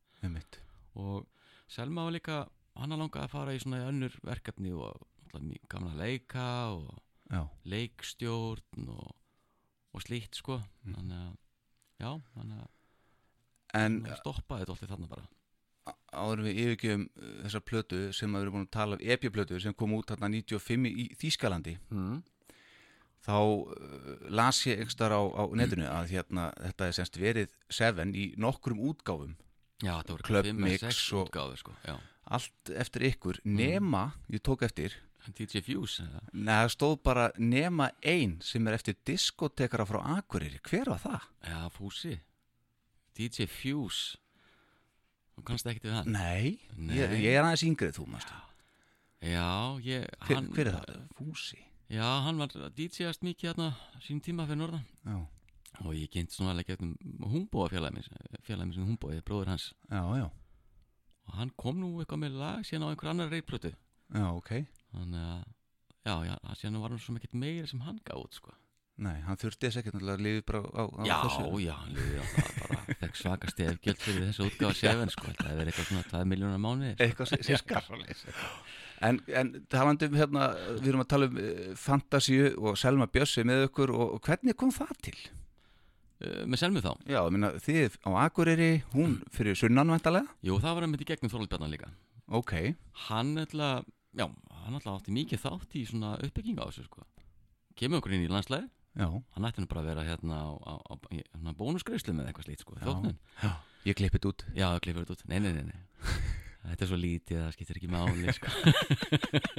[0.99, 1.27] Og
[1.71, 2.41] Selma var líka
[2.75, 5.07] hann að langa að fara í svona önnur verkefni og
[5.71, 6.91] gaman að leika og
[7.31, 9.11] Já, leikstjórn og,
[9.95, 10.57] og slíkt sko.
[10.83, 10.95] Mm.
[10.97, 11.35] þannig að
[12.01, 12.71] já, þannig að
[13.77, 15.27] en stoppaði þetta alltaf þarna bara.
[16.13, 19.73] Áður við yfirgjöfum uh, þessa plötu sem við erum búin að tala um EP-plötu sem
[19.73, 21.77] kom út þarna 95 í Þýskalandi.
[21.89, 22.21] Mm.
[23.21, 28.15] þá uh, las ég einhverstaðar á, á netinu að hérna, þetta er semst verið Seven
[28.17, 29.36] í nokkrum útgáfum.
[29.81, 31.75] Já, þetta voru Club fimm Mix eða sex og- útgáður sko
[32.31, 33.41] allt eftir ykkur.
[33.43, 34.93] Nema, ég tók eftir.
[35.38, 36.21] DJ Fuse eða?
[36.34, 40.57] neða stóð bara nema ein sem er eftir diskotekara frá Akureyri.
[40.65, 41.27] Hver var það?
[41.45, 42.13] já, Fúsi
[43.17, 44.17] DJ Fuse.
[45.36, 46.12] Þú kannast ekkert við hann?
[46.13, 46.95] Nei, Nei.
[47.00, 48.39] Ég, ég er aðeins yngrið þú mástu
[49.21, 51.04] já, ég hver, hann, hver er það?
[51.19, 51.60] Fúsi?
[51.91, 53.67] Já, hann var DJ-ast mikið hérna
[54.02, 54.86] sín tíma fyrir norðan.
[55.06, 55.17] Já,
[55.84, 58.08] og ég kynnt svona alveg félagið minn
[58.47, 59.67] félagið minn sem Húmbói, bróður hans.
[59.91, 60.28] Já, já,
[61.28, 64.52] og hann kom nú eitthvað með lag síðan á einhver annar reyplötu já, ok.
[64.91, 65.43] Þannig að
[66.08, 68.56] já, já, síðan var hann svo ekkert meira sem hann gáð út sko.
[69.01, 71.45] Nei, hann þurfti þess ekkert að lifi bara á, á já, þessu.
[71.63, 75.71] já, hann liði alltaf bara fekk svaka stefgjöld fyrir þessu útgáfa sefn sko, það verið
[75.71, 77.87] eitthvað svona 2 miljónar mánuðir Eitthvað sem skar
[79.01, 83.41] En, en talandi um hérna, við erum að tala um uh, Fantasíu og Selma Bjössi
[83.49, 85.15] með ykkur og, og hvernig kom það til?
[86.21, 90.85] uh, með Selmu þá, Já, minna, þið á Akureyri, hún fyrir sunnanvæntalega jú, það var
[90.85, 91.89] hann með í gegnum Þorlbjarnar líka.
[92.29, 92.53] Ok,
[93.07, 93.71] hann ætla,
[94.13, 94.27] já,
[94.61, 97.01] hann ætla átti mikið þátt í svona uppbygging á þessu sko.
[97.75, 100.73] kemur okkur inn í landslæði já, hann ætti nú bara að vera hérna á, á,
[100.84, 102.77] á, í hérna bónusgreislu með eitthvað slít sko,
[103.41, 103.51] Já.
[103.88, 104.45] ég klippið út.
[104.58, 105.82] Já, klippur þetta út, nei, nei, nei, nei.
[106.62, 108.51] Þetta er svo lítið, það skiptir ekki máli sko.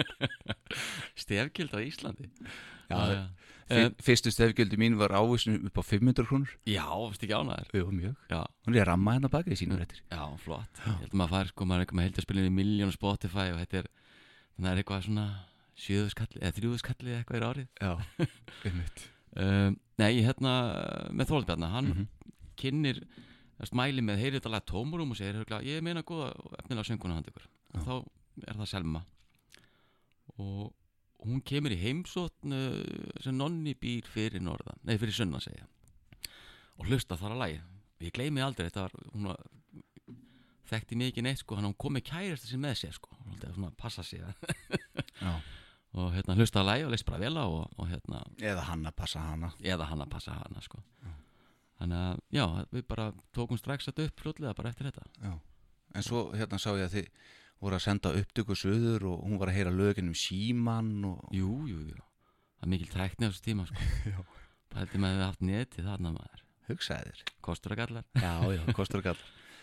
[1.23, 2.29] stefgild á Íslandi.
[2.87, 3.23] Já, já,
[3.73, 6.53] Fyr, Fyrstu stefgjöldi mín var ávísun upp á 500 krónur.
[6.69, 8.15] Já, varstu ekki ánæður Jú, mjög.
[8.31, 10.03] Já, Hún er að ramma hérna baki í sínum réttir.
[10.13, 10.83] Já, flott.
[10.85, 13.59] Ég held að maður fær, sko, maður er eitthvað með heildarspilinu í miljónu Spotify og
[13.65, 13.91] þetta er
[14.63, 15.27] að er eitthvað svona
[15.83, 17.69] sjöðuskalli eða þrjúðuskalli eitthvað er árið.
[17.83, 18.29] Já,
[18.69, 20.53] einmitt um, nei, hérna
[21.13, 22.09] með Þorlbjarnar, hann Mhm.
[22.57, 23.03] kynnir
[23.63, 27.15] smæli með heyrið þetta lag tómurum og segir örugglega, ég meina góða og efnilega sönguna
[27.15, 27.45] hand ykkur.
[27.75, 27.93] Og þá
[28.49, 29.05] er það Selma.
[30.39, 30.73] Og
[31.23, 35.69] hún kemur í heimsókn uh, sem nonni býr fyrir norðan nei fyrir sunna segja
[36.81, 37.61] og hlusta þar að lagi
[38.03, 39.37] ég gleymi aldrei þetta var, hún var
[40.73, 44.25] þekkti ekki neitt sko, hann kom með kærasta sér með sér sko, að passa sig.
[45.21, 45.35] Já.
[45.93, 48.87] og hérna hlusta að lægi og leist bara vel á og, og hérna, Eða hann
[48.89, 49.53] að passa hana.
[49.61, 50.81] Eða hann að passa hana sko.
[51.83, 55.09] Þannig að, já, við bara tókum strax þetta upp fljótlega bara eftir þetta.
[55.19, 55.33] Já.
[55.99, 57.09] En svo hérna sá ég að þið
[57.63, 61.51] voru að senda upptöku söður og hún var að heyra lögin um síman og jú,
[61.69, 61.99] jú, jú,
[62.59, 63.91] það er mikil tækni á þessu tíma sko.
[64.13, 64.19] Já.
[64.73, 66.43] Pældi með að við haft netið þarna maður.
[66.71, 67.25] Hugsaði þér.
[67.45, 68.05] Kostur að gallar.
[68.17, 69.23] Já, já, kostur og gall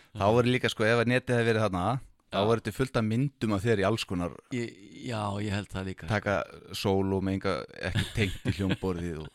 [0.09, 1.83] Þá voru líka sko, ef að netið hefði verið þarna
[2.29, 4.71] þá voru þetta fullt af myndum af þér í alls konar ég,
[5.09, 6.37] Já, ég held það líka taka
[6.75, 7.55] sóló með enga
[7.89, 9.29] ekki tengt í hljómborðið og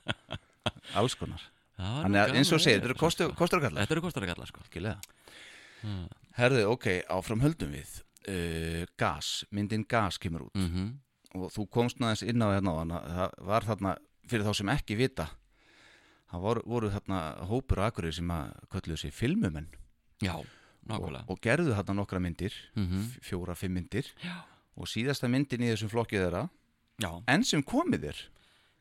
[1.01, 1.47] alls konar.
[1.75, 3.39] Var Þannig að eins og segir, þetta eru kostur, sko.
[3.41, 3.83] kostur og gallar.
[3.83, 4.61] Þetta eru kostur að gallar sko.
[4.63, 5.33] Algjörlega.
[5.83, 6.05] mm.
[6.39, 7.97] Herðu, ok, áfram höldum við.
[8.25, 10.61] Uh, Gas, myndin Gas kemur út.
[10.61, 10.93] Mm
[11.35, 13.95] og þú komst náðins inn á hérna það var þarna,
[14.31, 15.29] fyrir þá sem ekki vita
[16.31, 19.69] það voru, voru þarna hópur og akkurir sem að kölluðu sig filmumenn.
[20.23, 20.37] Já,
[20.91, 23.01] og, og gerðu þarna nokkra myndir Mhm.
[23.01, 24.11] f- fjóra, fimm myndir.
[24.23, 24.45] Já,
[24.77, 26.49] og síðasta myndin í þessum flokkið þeirra
[27.01, 28.23] já, enn sem komið þér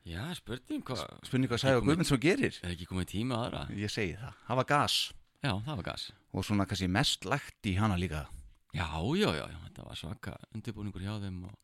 [0.06, 2.60] já spurning hvað spurning hvað Sæður komið- Guðmundsson gerir.
[2.63, 3.68] Er ekki komið tíma aðra?
[3.72, 5.13] ég segi það, það var gas.
[5.44, 6.12] Já, það var gas.
[6.34, 8.28] Og svona kannski mest lagt í hana líka.
[8.74, 11.56] Já, já, já, já, þetta var svaka undirbúningur hjá þeim og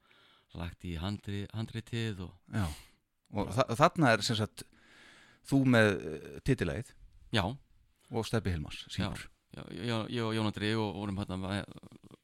[0.56, 2.68] lagt í handri, handritið og Já.
[3.34, 4.64] og þa þarna er sem sagt
[5.50, 6.94] þú með uh, titilægið
[7.34, 7.44] Já,
[8.12, 9.10] og Steppi Hilmars já,
[9.58, 11.64] ég og Jónandri og vorum hérna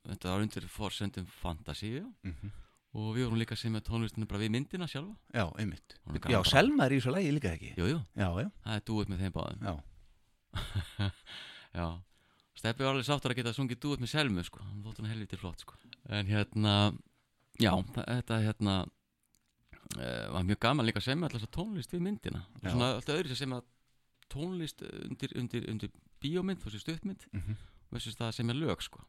[0.06, 2.52] þetta var undir forsendum fantasíu Mhm.
[2.96, 5.16] og við vorum líka sem tónlistinu bara við myndina sjálfa.
[5.34, 5.96] Já, einmitt.
[6.30, 6.44] Já.
[6.46, 7.74] Selma er í þessu lægi líka ekki?
[7.78, 9.62] Jú, jú, Já, já, það er dúið með þeim báðum.
[9.66, 9.76] Já.
[11.76, 11.88] Já,
[12.56, 15.38] Steppi var alveg sáttur að geta sungið dúið með Selmu sko, hann þótt hann helviti
[15.38, 15.76] flott sko.
[16.08, 16.76] En hérna,
[17.60, 22.46] já, þetta hérna uh, var mjög gaman líka að semja alltaf tónlist við myndina.
[22.64, 22.70] Já.
[22.72, 23.66] Svona alltaf öðru sem að
[24.32, 27.56] tónlist undir, undir, undir bíómynd, þessi stuttmynd Mhm.
[27.92, 29.04] versus það sem er lög sko.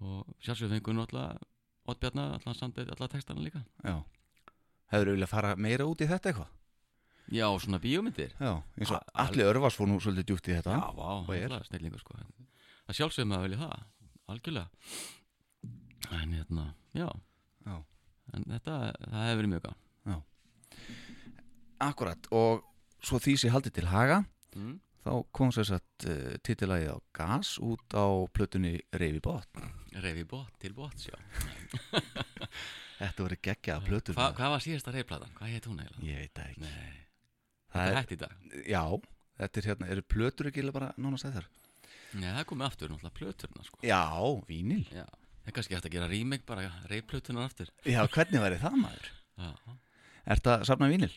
[0.00, 1.38] Og sjálfsögum fengur náttúrulega
[1.90, 3.64] Oddbjarnar, allan samdeit, allan textana líka.
[3.82, 4.04] Já.
[4.92, 6.48] Hefur viljað fara meira út í þetta eitthvað?
[7.30, 8.32] Já, svona bíómyndir.
[8.38, 10.76] Já, eins og allir örvars fór nú svolítið djúpt í þetta.
[10.76, 12.14] Já, vá, snillingur sko.
[12.86, 13.82] Það sjálfsögum að velja það,
[14.28, 14.68] algjörlega.
[16.10, 17.08] En hérna, já.
[17.66, 17.84] Já.
[18.34, 18.74] En þetta,
[19.10, 20.22] það hefur verið mjög gaman.
[21.80, 22.64] Akkurat, og
[23.02, 24.24] svo því sem haldið til haga.
[24.54, 24.80] Mm.
[25.04, 29.60] Þá kom sér satt uh, titilægið á gas út á plötunni Reyfi Bot
[29.96, 31.16] Reyfi bótt til bótt, já
[33.00, 35.32] Þetta voru geggjaða plötur Hva, Hvað var síðasta reyplatan?
[35.38, 36.04] Hvað heit hún eiginlega?
[36.04, 36.98] Ég veit ekki Nei,
[37.72, 38.82] það er hætt í dag Já,
[39.40, 41.48] þetta er hérna, eru plötur ekki bara nánast þessar?
[42.20, 44.02] Nei, það komið aftur, náttúrulega plöturna sko Já,
[44.50, 48.60] vínil Já, það er kannski hægt að gera remake bara reyplötunar aftur Já, hvernig væri
[48.60, 49.10] það maður?
[49.40, 49.52] Já
[50.30, 51.12] Er það safna vínil?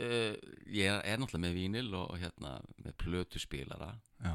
[0.00, 0.34] Uh,
[0.72, 3.90] ég er, náttúrulega með vínil og, og hérna með plötuspilara
[4.24, 4.34] Já,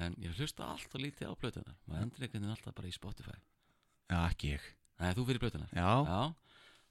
[0.00, 3.34] en ég hlusta alltaf lítið á plötunar maður endur einhvern veginn alltaf bara í Spotify.
[4.10, 4.68] Já ekki ég.
[5.00, 5.90] Nei, þú fyrir plötunar Já,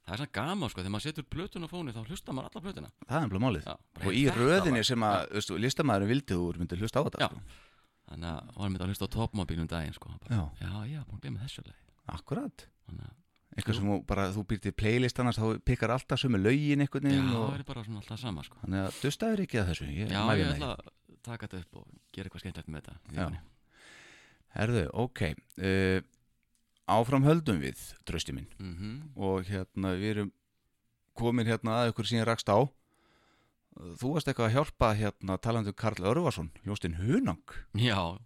[0.04, 2.64] það er svona gaman sko, þegar maður setur plötun á fónu þá hlusta maður alla
[2.68, 2.92] plötuna.
[3.08, 3.66] Það er ennbla málið.
[3.66, 3.74] Já,
[4.06, 7.28] Og í röðinni var- sem að, veistu, listamæðurinn vildi þú myndir hlusta á þetta Já.
[7.30, 7.42] sko.
[8.10, 10.44] Þannig að varum við að hlusta á topmobílum daginn sko, bara, Já.
[10.62, 11.78] já, já, búin að glemma þessu leið
[12.10, 12.66] Akkurat.
[12.88, 13.14] Þannig að,
[13.60, 17.20] Eitthvað sem bara, þú býr til playlist annars þá pikkar alltaf sömu lögin einhvern já,
[17.28, 18.56] það er bara svona alltaf sama sko.
[18.62, 20.88] Þannig að dustaður ekki að þessu ég Já, ég ætla að
[21.26, 23.42] taka þetta upp og gera eitthvað skemmtilegt með þetta.
[24.56, 26.00] Herðu, ok uh,
[26.90, 28.48] Áfram höldum við, trösti minn.
[28.58, 28.94] Mhm.
[29.20, 30.32] Og hérna, við erum
[31.14, 32.58] komin hérna að ykkur síðan rakst á.
[34.00, 37.54] Þú varst eitthvað að hjálpa hérna talandi um Karl Örvarsson, Ljóstin Hunang.
[37.78, 38.18] Já,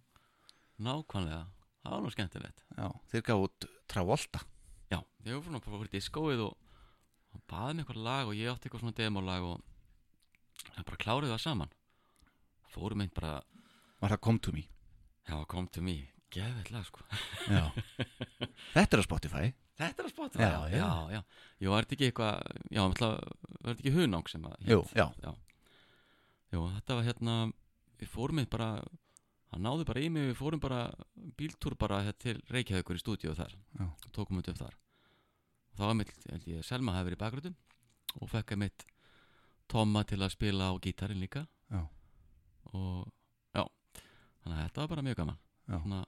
[0.81, 1.45] nákvæmlega.
[1.83, 2.63] Það var nú skemmtilegt.
[2.73, 4.41] Já, þeir gaf út Travolta
[4.91, 6.53] Já, ég var svona bara fyrir diskóið og
[7.33, 9.61] hann baði mig eitthvað lag og ég átti eitthvað svona demolag og
[10.75, 11.75] það bara klárið það saman.
[12.75, 13.35] Fórum einn bara
[14.01, 14.65] Var það Come To Me?
[15.25, 15.95] Já, kom to me,
[16.33, 17.01] geðveitt lag sko.
[17.49, 17.63] Já.
[18.75, 19.47] Þetta er á Spotify.
[19.75, 20.77] Þetta er að spotta Já, já.
[20.77, 21.21] já, já.
[21.59, 24.53] Jú, var þetta ekki eitthvað já, var þetta ekki hunang sem að?
[24.69, 25.07] Jú, já.
[25.23, 25.31] já.
[26.53, 27.35] Jú, þetta var hérna
[27.99, 28.69] við fórum einn bara
[29.55, 30.81] hann náði bara í mig, við fórum bara
[31.39, 33.85] bíltúr bara til Reykjavíkur í stúdíu þar Já.
[34.11, 37.55] tókum þetta upp þar og það var mitt, held ég, Selma hefði verið í bakgröndum
[38.21, 38.85] og fekk að mitt
[39.71, 41.81] Tomma til að spila á gítarinn líka Já.
[42.73, 43.07] og
[43.55, 43.63] já
[44.43, 45.77] þannig að þetta var bara mjög gaman Já.
[45.81, 46.01] Svona,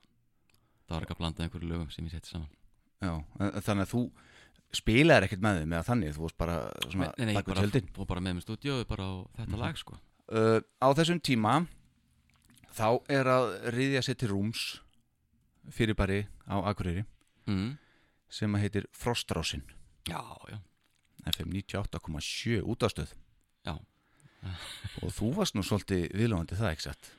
[0.88, 2.52] það var ekki að blanda einhverju lögum sem ég setti saman
[3.02, 4.02] Já, en- þannig að þú
[4.78, 6.56] spilaðir ekkert með þeim eða þannig, þú varst bara
[6.92, 9.52] svona nei, nei, bak við bara, tjöldin og bara með mér stúdíu bara á þetta
[9.56, 9.60] Mhm.
[9.64, 11.54] lag sko uh, Á þessum tíma
[12.78, 14.66] þá er að riðja sér til rúms
[15.74, 17.04] fyrir bari á Akureyri
[17.50, 17.76] mm.
[18.32, 19.66] sem að heitir Frostrásin
[20.08, 20.60] já, já,
[21.34, 23.16] FM 98,7 útastöð
[23.68, 23.76] Já.
[25.04, 27.10] og þú varst nú svolítið viðlóðandi það ekki satt?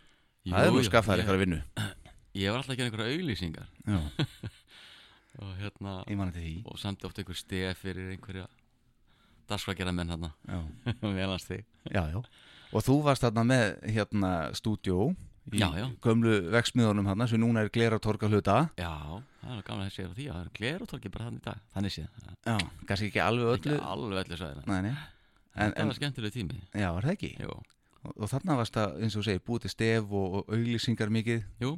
[0.48, 1.58] Það er nú ég- eitthvað að vinnu.
[2.38, 3.68] Ég var alltaf að gera einhverja auglýsingar.
[5.42, 5.92] Og hérna
[6.66, 8.48] og samt ofta einhver stef fyrir einhverja
[9.46, 10.58] dagskvækjara menn hérna Já,
[11.20, 12.22] velans þig já, já.
[12.72, 15.12] Og þú varst þarna með hérna stúdjó
[15.54, 15.86] í Já, já.
[16.04, 18.58] gömlu veksmiðunum hann sem núna er glera torka hluta.
[18.78, 18.92] Já,
[19.42, 22.08] það er gaman að segja því að það er glerutorki bara þannig dag þannig séð,
[22.44, 22.56] Já,
[22.88, 24.96] kannski ekki alveg ekki öllu alveg öllu sæðina Nei, nei.
[25.58, 26.58] En, Það var skemmtileg tími.
[26.72, 27.30] Já, er það ekki?
[27.42, 27.54] Jú,
[28.06, 31.40] Og, og þarna varst það, eins og segir, búið til stef og, og auglýsingar mikið.
[31.64, 31.72] Jú.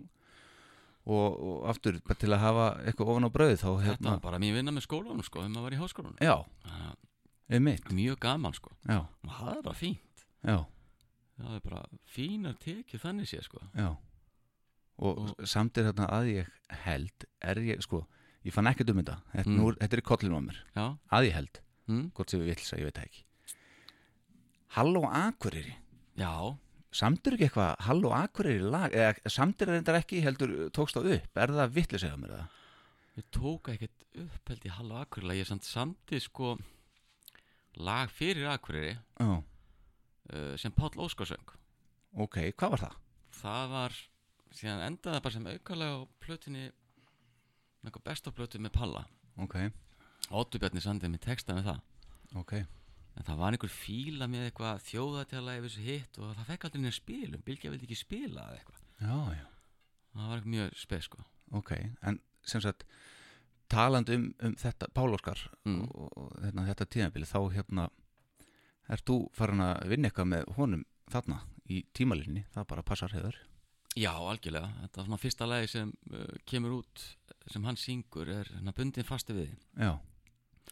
[1.10, 4.20] Og, og aftur bara til að hafa eitthvað ofan á brauð þá þetta hérna var
[4.26, 6.18] bara mín vinna með skólanum sko, þegar maður var í háskólanum.
[6.20, 6.34] Já,
[6.68, 7.88] að einmitt.
[7.96, 10.26] Mjög gaman sko, Já, og það er bara fínt.
[10.44, 10.58] Já,
[11.40, 13.60] Það er bara fínar tekið þannig séð sko.
[13.74, 13.88] Já.
[15.00, 16.48] Og, Og- samt er hérna að ég
[16.84, 18.02] held er ég, sko,
[18.44, 19.16] ég fann ekkert um þetta.
[19.32, 19.56] Þetta, Mm.
[19.56, 20.58] nú, þetta er kollinu á mér.
[20.76, 22.10] Já, að ég held, hm?
[22.12, 23.24] hvort sem við vill ég veit það ekki.
[24.76, 25.74] Halló Akureyri.
[26.16, 26.56] Já.
[26.92, 28.92] Samtur ekki eitthvað Halló Akureyri lag?
[28.92, 31.36] Eða samtir reyndar ekki heldur tókst á upp.
[31.36, 32.48] Er það vittlis eða mér það?
[33.16, 36.58] Ég tók ekkert upp held í Halló Akureyri Ég samt samti sko
[37.76, 38.96] lag fyrir Akureyri.
[39.18, 39.42] Já,
[40.60, 41.54] sem Páll Óskarsöng
[42.14, 42.96] ok, hvað var það?
[43.40, 43.96] Það var,
[44.58, 46.64] síðan endaði það bara sem aukalega á plötunni
[47.80, 49.04] með eitthvað besta plötu með Palla.
[49.40, 49.54] Ok,
[50.30, 51.78] Óttubjarni sandið með texta með það.
[52.36, 52.52] Ok.
[53.18, 56.80] En það var einhver fíla með eitthvað þjóðatjala yfir þessu hitt og það fekk aldrei
[56.84, 58.82] neina spilum Bylgja vildi ekki spila eða eitthvað.
[59.00, 59.46] Já, já,
[60.12, 61.24] Það var eitthvað mjög spes sko.
[61.58, 61.72] Ok
[62.06, 62.84] En sem sagt,
[63.70, 65.82] talandi um, um þetta, Pál Óskar Mm.
[65.90, 67.88] og, og hérna, þetta tíðanbili þá hérna
[68.90, 73.38] ert þú farin að vinna eitthvað með honum þarna í tímalinni, það bara passar hefur
[73.98, 77.06] Já, algjörlega, þetta var svona fyrsta lagi sem uh, kemur út
[77.50, 79.96] sem hann syngur er hérna bundin fasti við Já,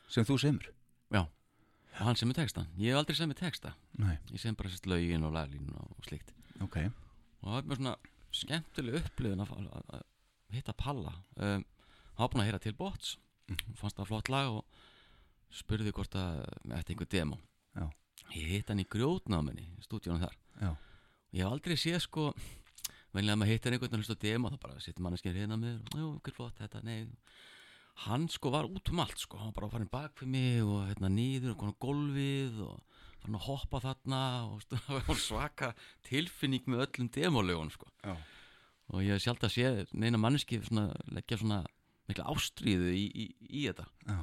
[0.06, 0.68] sem þú semur?
[1.14, 3.74] Já, og hann semur textan Ég hef aldrei semur texta.
[3.98, 6.30] Nei, Ég sem bara sérst lögin og laglínu og slíkt.
[6.62, 6.78] Ok,
[7.40, 7.96] og það var mjög svona
[8.38, 10.04] skemmtileg upplifun að,
[10.54, 11.14] hitta Palla.
[11.36, 11.64] Um,
[12.18, 13.16] hann búin að heyra til bots
[13.78, 14.80] fannst það flott lag og
[15.54, 16.42] spurði hvort að
[16.76, 17.38] eftir einhver demo.
[17.76, 17.88] Já.
[18.36, 20.36] Ég hitt hann í grjótnáminni í stúdíunum þar.
[20.60, 20.70] Já,
[21.32, 22.28] ég hef aldrei séð sko
[23.14, 25.78] venlega að maður hittir einhvern að hlusta á demo þá bara sittir manneskinn hérna með
[25.96, 27.06] jú, hver flott, þetta, nei.
[28.04, 29.38] Hann sko var út um allt sko.
[29.40, 32.76] Hann var bara farin bak fyrir mig og hérna nýður og konar gólfið og
[33.22, 34.20] farin að hoppa þarna
[34.52, 35.70] og stu- það var svaka
[36.06, 37.88] tilfinning með öllum demolögun sko.
[38.04, 38.14] Já.
[38.92, 41.62] og ég hef sjálf að sé neina manneski svona, leggja svona
[42.08, 43.88] mikla ástríðu í, í, í þetta.
[44.06, 44.20] Já.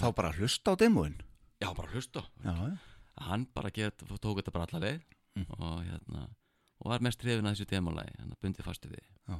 [0.00, 1.18] Þá bara hlusta á demóin?
[1.60, 2.22] Já bara hlusta.
[2.44, 2.78] Já, já,
[3.26, 5.00] hann bara get, tók þetta bara alla leið
[5.38, 5.44] Mm.
[5.62, 6.24] og hérna
[6.80, 9.36] og var mest hrifin að þessu demolagi hann bundið fastu við Já.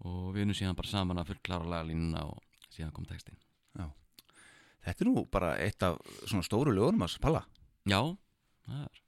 [0.00, 2.38] og við unum síðan bara saman að fullklára lagalínuna og
[2.72, 3.36] síðan kom textin
[4.84, 7.44] þetta er nú bara eitt af svona stóru lögunum að Palla
[7.88, 8.00] já,
[8.68, 9.00] er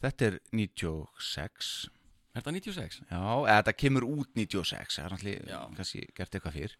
[0.00, 1.88] Þetta er 96
[2.34, 2.98] Er þetta 96?
[3.10, 5.16] Já, þetta kemur út 96 Það er Já.
[5.16, 6.76] náttúrulega kannski gert eitthvað fyrr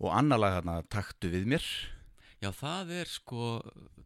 [0.00, 1.66] Og annar lag þarna Taktu við mér
[2.42, 3.60] Já, það er sko,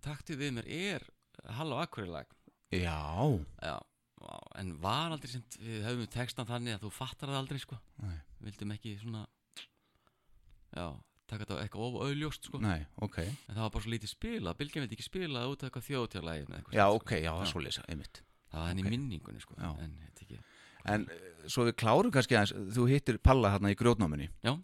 [0.04, 1.08] taktið við mér er
[1.59, 2.33] Halló Akureyri lag
[2.70, 3.76] Já, Já,
[4.61, 7.79] en var aldrei sem við höfum textan þannig að þú fattar það aldrei sko.
[8.05, 8.18] Nei.
[8.44, 9.24] Vildum ekki svona
[10.76, 10.87] Já,
[11.26, 12.61] taka þetta eitthvað of auðljóst sko.
[12.62, 13.18] Nei, ok.
[13.24, 16.59] En það var bara svo lítið spila, Bylgja vildi ekki spila út af eitthvað þjóðtjálægin
[16.77, 18.23] Já, ok, já, það er svo leysa, einmitt.
[18.50, 18.90] Það var henni ok.
[18.90, 19.71] í minningunni sko Já.
[19.81, 19.96] En
[20.88, 24.54] En eh, svo við klárum kannski aðeins Þú hittir Palla hérna í grjótnáminni Já.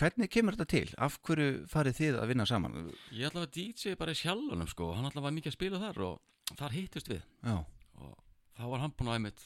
[0.00, 0.94] Hvernig kemur þetta til?
[1.00, 2.90] Af hverju farið þið að vinna saman?
[3.14, 6.00] Ég ætla að DJ bara í sjálfunum sko Hann ætla var mikið að spila þar
[6.08, 7.22] og þar hittust við.
[7.46, 7.56] Já,
[8.02, 8.14] og
[8.58, 9.44] þá var hann búinn að einmitt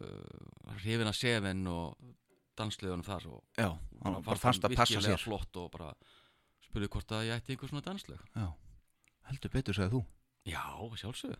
[0.00, 2.12] uh, hrifin að seven og
[2.56, 3.68] dansliðunum þar og já,
[4.02, 5.20] hann bara fannst að passa sér.
[5.20, 5.90] flott og bara
[6.64, 8.46] spurði hvort að ég ætti einhver svona danslög Já,
[9.28, 10.02] heldur betur sagði þú?
[10.46, 10.62] Já,
[11.02, 11.38] sjálfsögðu.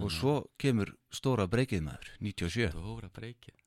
[0.00, 3.58] Og svo kemur stóra breykið maður 97, Stóra breykið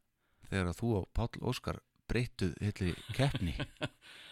[0.49, 3.55] þegar að þú og Páll Óskar breyttuð hilli keppni.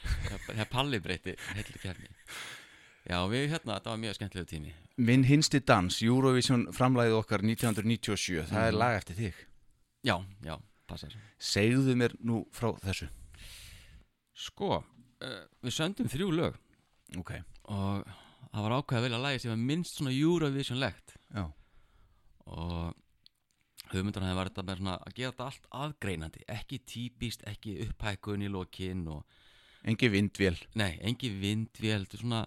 [0.03, 2.09] Það palli breyti heilli kefni
[3.03, 4.69] Já, við hérna, þetta var mjög skemmtilegu tími.
[5.03, 8.79] Minn hinsti dans, Eurovision framlæðið okkar 1997, það er Mhm.
[8.79, 9.41] lag eftir þig.
[10.07, 10.55] Já, já,
[10.87, 11.15] passar.
[11.39, 13.09] Segðu mér nú frá þessu.
[14.33, 14.69] Sko,
[15.21, 16.55] uh, við söndum þrjú lög.
[17.19, 17.33] Ok,
[17.67, 18.07] og
[18.53, 21.17] það var ákveð að velja lagi sem var minnst svona Eurovision-legt.
[21.35, 21.43] Já,
[22.47, 22.95] og
[23.99, 28.45] hugmyndan hefði verið þetta með svona að gera þetta allt aðgreinandi ekki típist, ekki upphækun
[28.45, 29.41] í lokin og
[29.87, 30.55] engi vindvél.
[30.79, 32.43] Nei, engi vindvél þetta er svona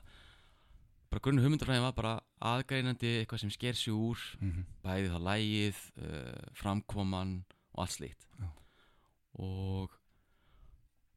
[1.11, 2.15] bara grunn hugmyndarfræðin var bara
[2.55, 7.37] aðgreinandi eitthvað sem sker sig úr mm bæði það lægið, uh, framkoman
[7.75, 8.27] og allt slíkt.
[8.39, 8.49] Já.
[9.43, 9.91] og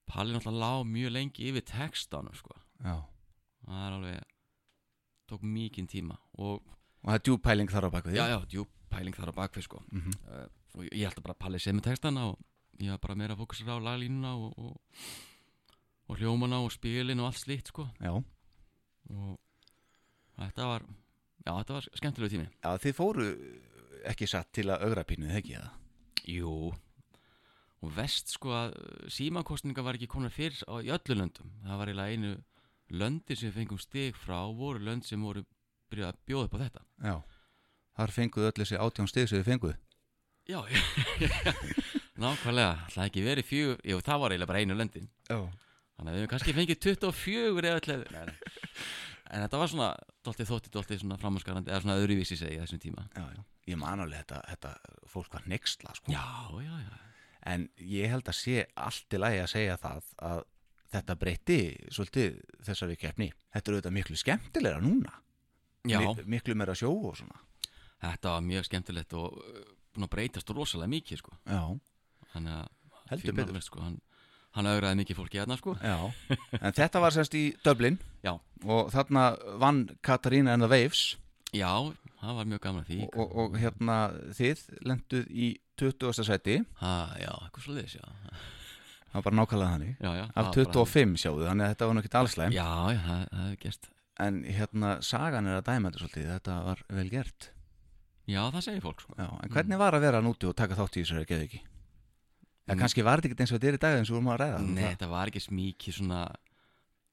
[0.10, 3.06] Palli náttúrulega lá mjög lengi yfir textanum sko, Já,
[3.68, 4.24] það er alveg
[5.30, 6.66] tók mikinn tíma og
[7.00, 9.82] og það er djúpæling þar á því já, já, djúp pæling þar á bakvið sko.
[9.92, 10.18] Mhm.
[10.30, 12.40] uh, og ég að bara Palli sem með textana og
[12.80, 14.76] ég var bara meira að fókusera á laglínuna og, og,
[16.10, 17.88] og hljómana og spilin og allt slíkt sko.
[18.00, 18.14] Já,
[19.10, 19.40] og
[20.38, 22.48] þetta var já, þetta var skemmtilegu tími.
[22.64, 23.26] Já þið fóru
[24.10, 25.74] ekki satt til að augra pínu, þegar ekki það?
[26.30, 26.54] Jú.
[27.80, 28.78] Og vest sko að
[29.12, 31.52] símakostninga var ekki konar fyrr á, í öllu löndum.
[31.64, 32.32] Það var eiginlega einu
[32.90, 35.46] löndi sem fengum stig frá voru lönd sem voru
[35.90, 36.86] byrjað að bjóða upp á þetta.
[37.04, 37.16] Já
[38.00, 39.78] Þar fenguðu öll þessi átján stig sem þið fenguðu
[40.50, 40.62] Já,
[42.18, 42.88] nákvæmlega.
[42.90, 45.10] Það ekki verið fjögur, jú það var eiginlega bara einu löndin.
[45.30, 45.38] Já.
[46.00, 48.34] Þannig að við hefum kannski fengið 24 eða nei.
[49.30, 49.90] En þetta var svona
[50.26, 53.04] Dóltið þóttið, dóltið svona framhanskarandi Eða svona öðruvísi segi þessum tíma.
[53.14, 53.44] Já, já.
[53.70, 54.72] Ég man alveg þetta, þetta
[55.14, 56.12] fólk var nexla sko.
[56.16, 56.24] Já,
[56.66, 56.96] já, já.
[57.54, 60.42] En ég held að sé allt í lagi að segja það að
[60.96, 61.60] þetta breytti
[61.94, 63.30] svolítið þessari keppni.
[63.54, 65.14] Þetta er auðvitað miklu skemmtilegra núna.
[65.88, 67.38] Já, Mi- miklu meira sjó og svona.
[68.04, 69.64] Þetta var mjög skemmtilegt og uh,
[69.96, 71.64] búin að breytast rosalega mikið sko Já,
[72.34, 72.68] Þannig að
[73.10, 73.96] alveg, sko, hann,
[74.58, 75.98] hann augraði mikið fólki hérna sko já.
[76.62, 77.98] En þetta var semst í Dublin
[78.28, 78.36] Já,
[78.66, 79.32] og þarna
[79.62, 81.18] vann Katarína and the Waves
[81.56, 81.72] já,
[82.22, 83.98] það var mjög gaman að því og, og, og hérna
[84.38, 86.26] þið lenduð í 20.
[86.28, 86.60] seti.
[86.82, 88.08] ha, Já, eitthvað svo leiðis, já
[89.10, 89.94] Það var bara nákvæmlega þannig.
[89.98, 92.52] Já, já Af það var bara 25 sjáðu, þannig að þetta var nokkið allslæm.
[92.54, 93.88] Já, já, það, það hefði gerst
[94.20, 97.50] En hérna sagan er að dæma þetta svolítið, þetta var vel gert.
[98.30, 101.00] Já, það segir fólk sko Já, en hvernig var að vera núti og taka þátt
[101.00, 101.62] í þessari geðu ekki?
[101.64, 102.80] Já, Mm.
[102.84, 104.40] kannski var þetta ekki eins og þetta er í dag eins og við erum að
[104.44, 104.92] ræða um Nei, það.
[104.94, 106.20] þetta var ekki smíki svona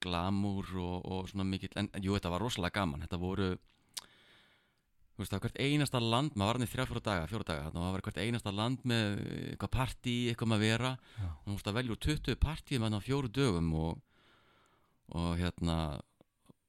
[0.04, 5.22] glamúr og, og svona mikill en, en jú, þetta var rosalega gaman þetta voru þú
[5.22, 7.62] veist, það var hvert einasta land maður var hann í þrjá fjóra daga, fjóra daga
[7.70, 9.16] þannig að það var hvert einasta land með
[9.54, 11.24] eitthvað partí, eitthvað með að vera Já.
[11.32, 14.04] og þú veist að velja úr 20 partíum hann á fjóru dögum og,
[15.16, 15.78] og hérna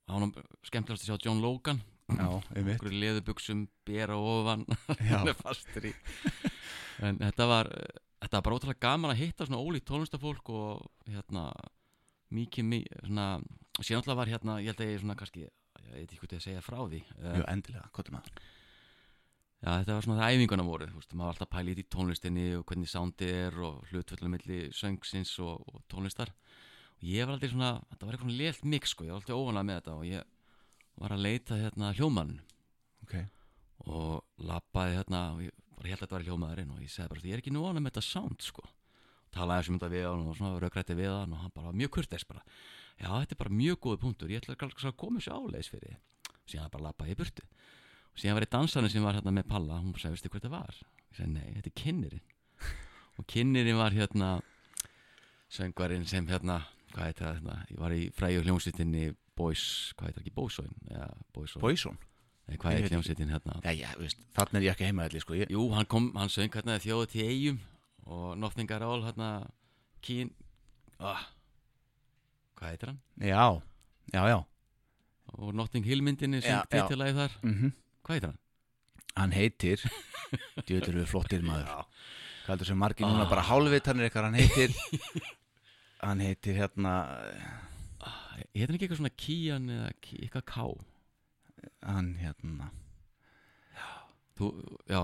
[0.08, 0.32] hann
[0.64, 1.84] skemmtilegast að sjá John Logan.
[2.08, 4.66] Okkur leðubuxum, bera ofan
[4.98, 5.94] er fastur í.
[7.04, 7.72] En þetta var
[8.22, 11.50] þetta var bara ótrúlega gaman að hitta svona ólíkt tónlistafólk og hérna
[12.34, 13.28] mikið, mikið svona
[13.80, 16.40] síðan alltaf var hérna, ég held að ég svona kannski ég veit ekki hvað ég
[16.42, 18.40] að segja frá því Jú, uh, endilega, hvað er maður?
[19.58, 21.86] já, þetta var svona það æfinguna voru þú veist, maður var alltaf að pæla í
[21.96, 26.34] tónlistinni og hvernig soundið er og hlutföllum milli söngsins og, og tónlistar.
[26.98, 29.70] Og ég var aldrei svona, þetta var eitthvað lélt mix sko, ég var alltaf óvanlega
[29.70, 30.34] með þetta og ég
[30.98, 32.38] var að leita hérna hljómann
[33.06, 33.14] Ok,
[33.88, 37.24] og lappaði hérna og ég bara held að þetta var hljómaðurinn og ég segði bara,
[37.24, 38.66] ég er ekki nú ánum með þetta sound sko.
[39.36, 41.78] Talaði eins um þetta við hann og svona raugrætti við hann og hann bara var
[41.78, 42.42] mjög kurteis bara.
[42.98, 46.50] Já, þetta er bara mjög góði punktur, ég ætla að koma þessu áleiðis fyrir og
[46.50, 47.46] síðan bara lappaði ég burtu.
[48.16, 50.54] Og síðan var ég dansanum sem var hérna með Palla hún sagði, veistu hvað þetta
[50.56, 50.82] var?
[50.82, 52.26] ég sagði, nei, þetta er kynnirinn.
[53.18, 54.32] Og kynnirinn var hérna
[55.54, 56.64] söngvarinn sem hérna
[56.96, 59.06] hvað heit það, hérna, ég var í hljómsveitinni
[59.38, 59.64] Boys,
[59.98, 60.34] hvað heit það ekki,
[62.48, 62.94] Nei, Ég hvað ekki.
[62.96, 63.56] hljómsveitin hérna?
[63.66, 63.90] Já, já,
[64.38, 65.36] þarna er ég ekki heima allir, sko.
[65.36, 67.58] Ég, Jú, hann kom, hann söng hérna þjóðu til eigum
[68.08, 69.32] og Nothing at all hérna
[70.02, 70.30] Kín
[71.04, 71.26] ah,
[72.58, 73.02] Hvað heitir hann?
[73.20, 73.62] Já,
[74.16, 74.38] já, já.
[75.38, 76.88] Og Notting Hill myndinni Já, söng já.
[76.88, 77.36] titillæði þar.
[77.44, 77.72] Mm
[78.08, 78.40] Hvað heitir hann?
[79.18, 79.84] Hann heitir
[80.68, 81.68] Djöður við flottir maður.
[82.46, 83.30] Hvað heldur sem margir núna Ah.
[83.30, 84.72] bara hálfvitanir eitthvað Hann heitir
[86.06, 86.94] Hann heitir hérna
[88.38, 90.66] Heitir ekki eitthvað svona Kían eða eitthvað Ká?
[91.88, 92.70] Hann hérna.
[94.38, 94.52] Þú,
[94.90, 95.02] já.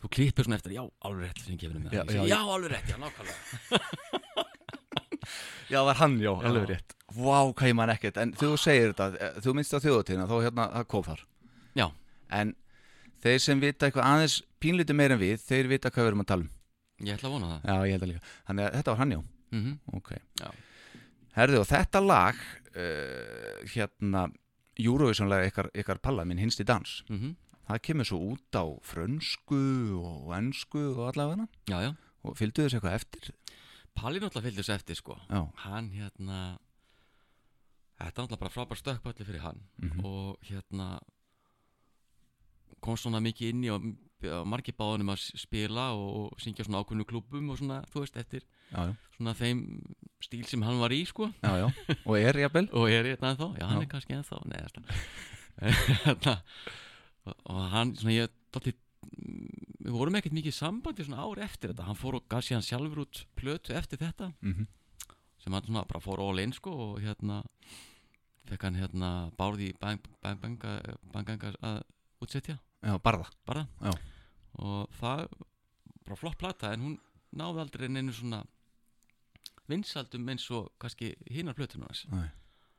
[0.00, 2.40] Þú klippir svona eftir, já, alveg rétt sem ég gefur Já, Ég segi, já, já,
[2.54, 4.46] alveg rétt, já, nákvæmlega.
[5.70, 6.46] Já, var hann, já, Já.
[6.48, 6.94] alveg rétt.
[7.14, 10.36] Vá, hvað ég man ekkert, en þú segir þetta eh, Þú minnst á þjóðutíðina, þá
[10.44, 11.24] hérna, það kom þar.
[11.78, 11.86] Já,
[12.30, 12.54] En
[13.24, 16.30] þeir sem vita eitthvað aðeins pínlítið meir en við Þeir vita hvað við erum að
[16.30, 16.50] tala um.
[17.00, 17.60] Ég ætla að vona það.
[17.70, 18.34] Já, ég held að líka.
[18.48, 19.20] Þannig að þetta var hann, já.
[19.50, 20.10] Mm Ok.
[20.40, 20.50] Já.
[21.36, 22.38] Herðu, og þetta lag
[22.74, 24.26] uh, Hérna
[24.80, 27.36] Eurovision-lag ykkar, ykkar palla, minn hinsti dans -hmm.
[27.70, 31.46] Það kemur svo út á frönsku og ensku og allavega.
[31.70, 31.94] Já, já.
[32.22, 33.30] Og fylgdu þessu eitthvað eftir?
[33.94, 35.16] Palli náttúrulega fylgdi þessu eftir, sko.
[35.30, 36.58] Já, Hann, hérna
[38.00, 39.60] Þetta er náttúrulega bara frábær stökkpalli fyrir hann.
[39.78, 40.04] Mhm.
[40.04, 41.00] og hérna
[42.84, 43.90] kom svona mikið inn í og
[44.28, 48.18] og margir báðunum að spila og, og syngja svona ákveðnu klúbum og svona, þú veist,
[48.20, 49.62] eftir já, svona þeim
[50.20, 51.30] stíl sem hann var í, sko.
[51.40, 51.96] Já, já.
[52.04, 52.66] Og er jafnvel?
[52.76, 53.84] Og er hérna ennþá, já, hann Já.
[53.86, 54.82] er kannski ennþá nei, þetta
[56.04, 56.36] hérna,
[57.30, 58.76] og, og hann, svona ég dálítið,
[59.08, 62.52] mm, við vorum ekkert mikið í sambandi svona ár eftir þetta, hann fór og gaf
[62.52, 64.68] hann sjálfur út plötu eftir þetta mm
[65.40, 67.38] sem hann svona bara fór all in sko og hérna
[68.44, 71.78] fekk hann hérna bárði bang, bang, bang, bang, bang að
[72.24, 72.58] útsetja.
[72.80, 73.28] Já, barða.
[73.46, 73.92] Bara Já.
[74.60, 75.26] og það
[76.06, 76.96] bara flott plata en hún
[77.36, 78.42] náði aldrei neinu svona
[79.70, 82.06] vinsaldum eins og kannski hinnar plötunar hans.
[82.10, 82.28] Nei.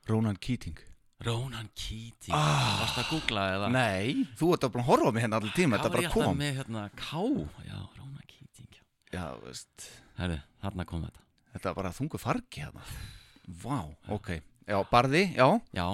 [0.10, 0.78] Ronan Keating.
[1.22, 2.34] Ronan Keating.
[2.34, 2.82] Ah.
[2.82, 3.72] Varst að googla eða?
[3.74, 6.56] Nei, þú ert að horfa mig hérna allir tíma, þetta Hvað var ég alltaf með
[6.60, 7.26] hérna K.
[7.68, 8.84] Já, Ronan Keating já.
[9.14, 11.28] Já, veist, Herri, þarna kom þetta.
[11.52, 12.88] Þetta er bara þungu fargi hérna.
[13.62, 13.78] Vá,
[14.18, 14.32] ok.
[14.72, 15.86] Já, barði, já, Já,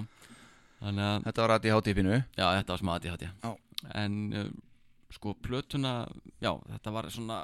[0.81, 3.51] að þetta var aðið hátífinu Já, þetta var smá aðið Já.
[3.97, 4.49] En uh,
[5.13, 5.93] sko, plötuna
[6.43, 7.39] Já, þetta var svona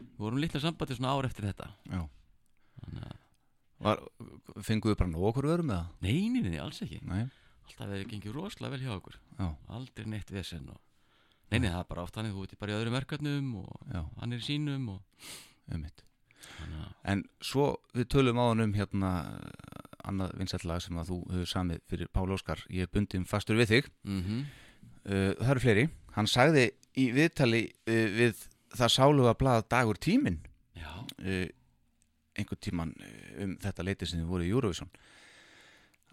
[0.00, 1.66] Við vorum litla sambandi svona ár eftir þetta.
[1.88, 2.00] Já.
[2.80, 3.18] Þannig að
[3.80, 4.02] var,
[4.66, 5.86] Fenguðu bara nóg okkur örum eða?
[6.04, 6.98] Nei, nei, nei, alls ekki.
[7.08, 7.22] Nei,
[7.64, 9.16] Alltaf hefur gengið rosalega vel hjá okkur.
[9.38, 10.80] Já, Aldrei neitt vesen og...
[11.50, 14.02] Nei, nei, það er bara oft þannig Þú ert bara í öðrum verkefnum og já,
[14.20, 15.24] hann er í sínum og...
[15.72, 16.04] um mitt
[17.08, 19.10] En svo við tölum á hann um hérna
[20.10, 22.64] annað vinsætlag sem að þú hefur samið fyrir Pál Óskar.
[22.72, 23.90] Ég er bundin fastur við þig.
[24.04, 24.42] Mm
[25.06, 25.86] uh, Það eru fleiri.
[26.16, 26.66] Hann sagði
[26.98, 28.44] í viðtali uh, við
[28.76, 30.40] það sáluga blað dagur tíminn.
[30.76, 30.92] Já,
[31.22, 31.48] uh,
[32.38, 32.94] einhvern tíman
[33.40, 34.90] um þetta leiti sem þið voru í Eurovision.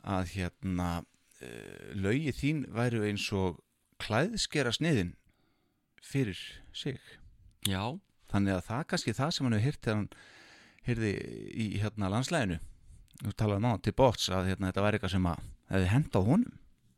[0.04, 3.62] Að hérna uh, lögi þín væru eins og
[4.04, 5.16] klæðskera sniðin
[6.04, 6.40] fyrir
[6.74, 7.00] sig.
[7.68, 7.98] Já,
[8.32, 10.10] þannig að það kannski það sem hann hefur hýrt þegar hann
[10.88, 11.14] hýrði
[11.52, 12.60] í hérna landslæginu
[13.24, 16.18] þú talaði um á til bots að hérna, þetta væri eitthvað sem að hefði hent
[16.18, 16.56] á honum.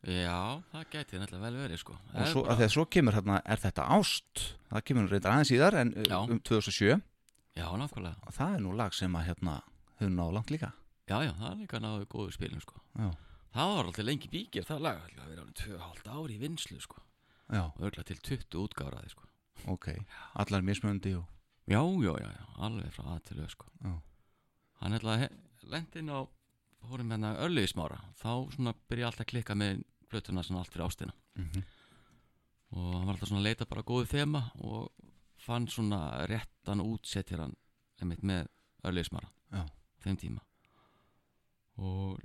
[0.09, 0.39] Já,
[0.71, 1.95] það gæti náttúrulega vel verið sko.
[2.15, 4.43] Og svo, að þegar svo kemur hérna er þetta ást?
[4.69, 6.19] Það kemur reyndar aðeins síðar en uh, Já.
[6.23, 7.01] um 2007
[7.59, 8.15] Já, nákvæmlega.
[8.23, 9.55] Og það er nú lag sem að hérna
[9.99, 10.69] hefur náð langt líka.
[11.09, 12.79] Já, já, það er líka náðu góðu spilum sko.
[12.95, 13.09] Já,
[13.49, 14.99] Það var alltaf lengi bíkir, það lag.
[15.09, 17.01] Það verið alveg 2,5 ári í vinslu sko.
[17.49, 19.25] Já, og örgulega til 20 útgáraði sko.
[19.73, 19.87] Ok.
[20.39, 21.25] Allar mismöndi og
[21.69, 23.67] Já, já, já, já, alveg frá að til öð sko.
[23.83, 23.91] Já.
[24.79, 25.27] Hann hefði
[25.69, 26.19] að lendi inn á
[26.89, 31.13] fórum hérna örlugismára þá svona byrja alltaf að klikka með plötuna svona allt fyrir ástina.
[31.37, 31.63] Mhm.
[32.71, 34.91] og hann var alltaf svona að leita bara góðu þema og
[35.41, 37.55] fann svona réttan útsettir hann
[38.01, 38.47] einmitt með
[38.83, 39.65] örlugismára Já.
[40.03, 40.41] þeim tíma.
[41.79, 42.19] Og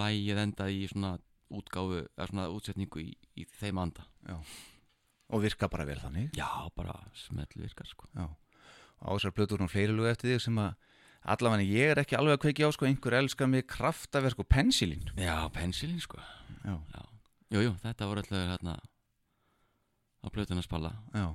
[0.00, 1.18] lægið endaði í svona
[1.50, 4.04] útgáfu, eða svona útsetningu í, í þeim anda.
[5.30, 6.30] Og virka bara vel þannig.
[6.38, 6.46] Já,
[6.76, 8.06] bara smell virkar sko.
[8.14, 8.28] Já.
[9.00, 10.74] og á þessar plötur og fleiri lög eftir þig sem að
[11.24, 15.04] allavega ég er ekki alveg að kveiki á sko einhver elskar mig kraftaverk og pensilín
[15.20, 16.18] Já, pensilin sko.
[16.64, 16.76] Já,
[17.50, 18.76] Jú, þetta voru alltaf hérna
[20.22, 20.92] á plötuna spalla.
[21.14, 21.34] Já.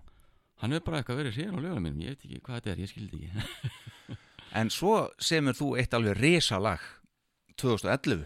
[0.61, 2.01] Hann hefur bara eitthvað verið síðan á lögunum mínum.
[2.05, 4.15] Ég veit ekki hvað þetta er, ég skildi ekki.
[4.59, 6.79] En svo semur þú eitt alveg risa lag
[7.59, 8.21] 2011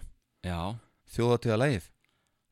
[0.45, 0.75] Já,
[1.15, 1.87] þjóðatíða lagið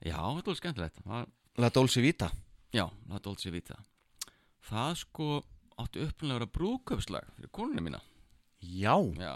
[0.08, 0.98] já, þetta var skemmtilegt.
[1.06, 1.30] Það-
[1.62, 2.32] La Dolce Vita.
[2.74, 3.78] Já, er Dolce Vita.
[4.66, 5.28] Það sko
[5.78, 8.02] átti upplulega að vera brúköpslag fyrir konuna mína
[8.62, 9.36] já, Já.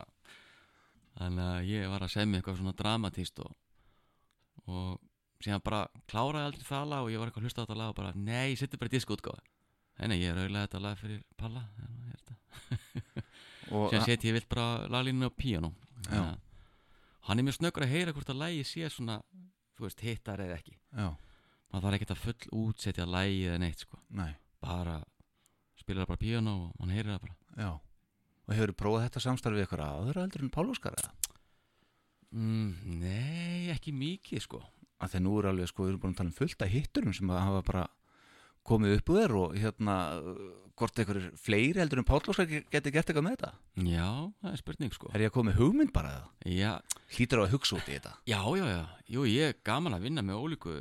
[1.21, 3.51] Þannig að ég var að semja eitthvað svona dramatíst og,
[4.71, 4.99] og
[5.43, 7.91] síðan bara kláraði aldrei það lag og ég var eitthvað að hlusta á þetta lag
[7.91, 9.43] og bara nei, ég seti bara í diskútgáðu
[10.01, 11.65] Nei, nei, ég er auðvitað þetta lag fyrir Palla
[13.91, 15.69] síðan seti ég vilt bara laglínu á píanó.
[16.09, 16.23] Já.
[17.27, 19.19] hann er mjög snöggur að heyra hvort að lægi sé svona
[19.77, 20.73] þú veist, hittar eða ekki.
[20.97, 21.11] Já,
[21.69, 24.01] maður þarf ekkert að full útsetja lægi eða neitt sko.
[24.61, 24.97] bara
[25.77, 27.35] spila bara píanó og hann heyrir það bara.
[27.57, 27.90] Já
[28.51, 31.13] og hefur prófað þetta samstarfið ykkur aðra heldur en Pál Óskar eða?
[32.35, 34.61] mm, nei, ekki mikið sko
[35.01, 37.15] að þeir nú eru alveg sko, við erum búin að tala um fullt af hitturum
[37.17, 37.85] sem hafa bara
[38.67, 39.95] komið upp úr þér og hérna
[40.77, 43.51] hvort einhverjir fleiri heldur en Páll Óskar geti gert eitthvað með þetta
[43.89, 44.07] já,
[44.43, 46.53] það er spurning sko er ég að koma með hugmynd bara eða?
[46.59, 46.71] já,
[47.15, 48.81] hlýtur á að hugsa út í þetta já, já, já,
[49.15, 50.77] jú, ég er gaman að vinna með ólíku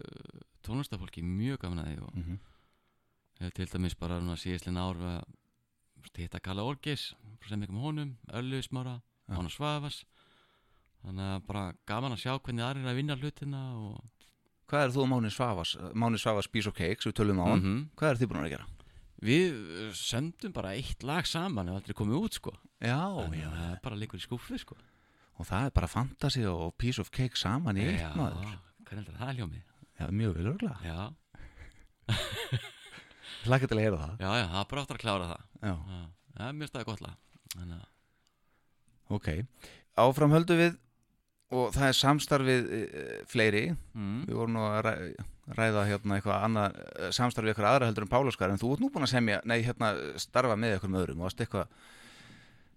[0.67, 3.53] tónlistafólki, mjög gaman að því og mm -hmm.
[3.57, 5.40] til dæmis bara núna síðislega ár við að
[6.17, 7.15] hitta Kalla Orgis
[7.49, 8.97] sem ekki með honum, Öllu Smára
[9.29, 9.37] Já.
[9.39, 10.05] Ána Svavas
[11.05, 14.27] þannig að bara gaman að sjá hvernig aðrir er að vinna hlutina og
[14.71, 17.61] hvað er þú og Máni Svavas Máni Svavas Piece of Cakes, við tölum á hann.
[17.65, 17.81] Mhm.
[17.97, 18.67] hvað er þið búin að gera?
[19.21, 22.55] við uh, sendum bara eitt lag saman ef aldrei komið út sko.
[22.81, 22.97] Já,
[23.37, 24.77] já, það er bara leikur í skúffi sko.
[25.37, 28.55] Og það er bara Fantasy og Piece of Cake saman í eitt maður.
[28.89, 29.63] hvernig heldur það hljómið
[30.01, 31.13] já, mjög vel örgla, já,
[33.47, 34.15] hlakka til að heyra það.
[34.21, 35.45] Já, já, það er bara áttur að klára það.
[35.61, 36.01] Já, Já,
[36.37, 37.19] það er mjög staði gott lag.
[39.11, 39.29] Ok
[40.01, 40.79] áfram höldum við
[41.51, 42.81] og það er samstarfið e,
[43.31, 43.63] fleiri.
[43.97, 44.19] Mm.
[44.29, 44.93] við vorum nú að ræ,
[45.59, 48.85] ræða hérna eitthvað annað eh, samstarf við eitthvað aðra heldur en Pálaskar en þú ert
[48.85, 49.91] nú búin að semja, nei hérna
[50.23, 51.25] starfa með eitthvað með öðrum.
[51.25, 51.75] Og varst eitthvað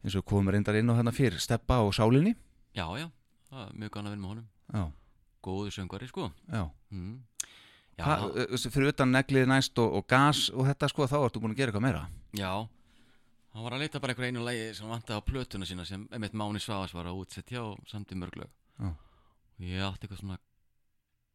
[0.03, 2.33] eins og komum reyndar inn á hérna fyrir steppa og sálinni?
[2.73, 3.07] Já, já,
[3.51, 4.49] það er mjög gana að vinna með honum.
[4.73, 4.83] Já,
[5.45, 6.31] góðu söngvari sko.
[6.49, 7.13] Já, mm.
[7.97, 11.71] Fyrir utan neglið næst og, og gas og þetta sko þá ertu búin að gera
[11.73, 12.05] eitthvað meira?
[12.37, 12.53] Já,
[13.53, 16.33] hann var að leita bara einhver einu lægi sem vantaði á plötuna sína sem emitt
[16.33, 18.89] Máni Svavas var að útsetja og samt í mörglög Já.
[18.89, 20.39] og ég átti eitthvað svona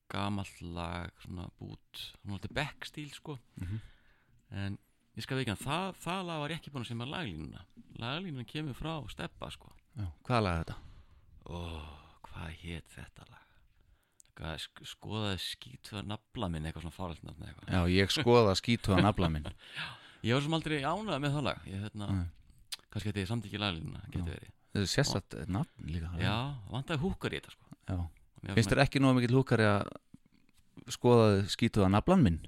[0.09, 3.39] gamall lag svona bút, svona alltaf backstíl sko.
[3.61, 3.81] Mhm.
[4.51, 4.79] en
[5.19, 7.65] ég skal veikja það, það lag var ég ekki búin að sem að laglínuna.
[7.99, 9.73] Laglínuna kemur frá steppa sko.
[9.99, 10.77] Já, hvaða lag er þetta?
[11.49, 11.59] Ó,
[12.29, 13.45] hvað hétt þetta lag?
[13.45, 13.48] Hvað,
[14.87, 17.73] skoðaði skítuða nafla minn eitthvað svona fáralt nafn eða eitthvað.
[17.75, 19.49] Já, ég skoða skítuða nafla minn.
[20.27, 21.59] Ég var sem aldrei ánægð með það lag.
[21.71, 22.07] Ég hérna,
[22.91, 24.49] kannski þetta ég samt ekki verið.
[24.75, 26.33] Þetta er sérstætt nafn líka Já,
[26.73, 27.99] vantaði húkar í þetta sko.
[28.55, 29.87] Finnst þér ekki nóg mikill húkari að
[30.95, 32.41] skoða skítuða naflan minn?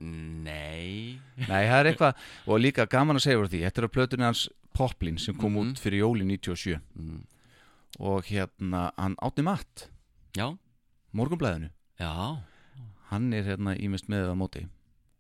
[0.44, 1.18] Nei.
[1.46, 4.26] Nei, það er eitthvað og líka gaman að segja frá því Þetta er á plötunni
[4.28, 4.42] hans
[4.76, 5.70] Poplin sem kom Mhm.
[5.72, 7.22] út fyrir jóli 97 mm.
[8.06, 9.88] og hérna hann Átni Matt.
[10.38, 10.46] Já,
[11.14, 11.70] morgunblæðinu,
[12.00, 12.12] já.
[13.10, 14.66] Hann er hérna ímest með á móti.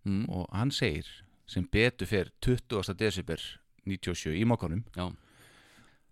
[0.06, 0.24] Mm.
[0.32, 1.04] og hann segir
[1.46, 2.94] sem betur fyrir 20.
[2.96, 3.36] desember
[3.84, 5.10] 97 í mokkanum Já,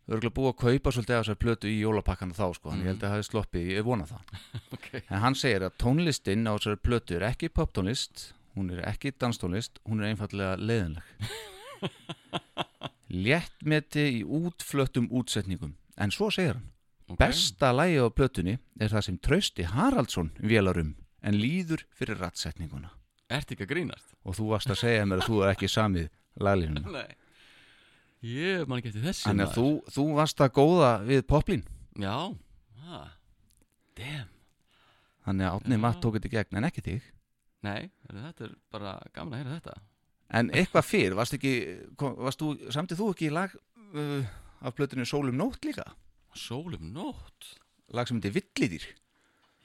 [0.08, 2.84] örgulega búið að kaupa svolítið af þessar plötu í jólapakkana þá sko, hann Mhm.
[2.84, 4.20] ég held að það hefði sloppið, ég vona það.
[4.76, 4.90] Ok.
[5.08, 9.78] En hann segir að tónlistin á þessari plötu er ekki poptónlist hún er ekki danstónlist,
[9.88, 11.02] hún er einfallega leiðinleg.
[13.08, 15.76] Léttmeti í útflöttum útsetningum.
[15.96, 16.66] En svo segir hann
[17.09, 17.20] okay.
[17.26, 22.92] Besta lægi á plötunni er það sem Trausti Haraldsson vélarum en líður fyrir rattsetninguna.
[23.28, 24.12] Ertu ekki að grínast?
[24.24, 26.92] Og þú varst að segja mér að þú er ekki samið laglínuna.
[26.98, 27.16] Nei
[28.24, 29.84] Ég man ekki eftir þessi Þannig að maður.
[29.84, 31.61] þú, þú varst að góða við poplin.
[31.98, 32.16] Já,
[32.88, 33.12] ah,
[33.98, 34.32] damn
[35.28, 35.82] Þannig að Átni Já.
[35.84, 37.06] Matt tók þetta í gegn en ekki þig.
[37.66, 39.76] Nei, þetta er bara gaman að heyra þetta
[40.38, 41.38] En eitthvað fyrr, varst
[41.98, 43.54] varst þú, samtið þú ekki lag
[43.96, 44.28] uh,
[44.61, 45.86] af plötunni Sólum Nótt líka?
[46.39, 47.53] Sólum nótt
[47.97, 48.84] Lag sem heitir Villidýr.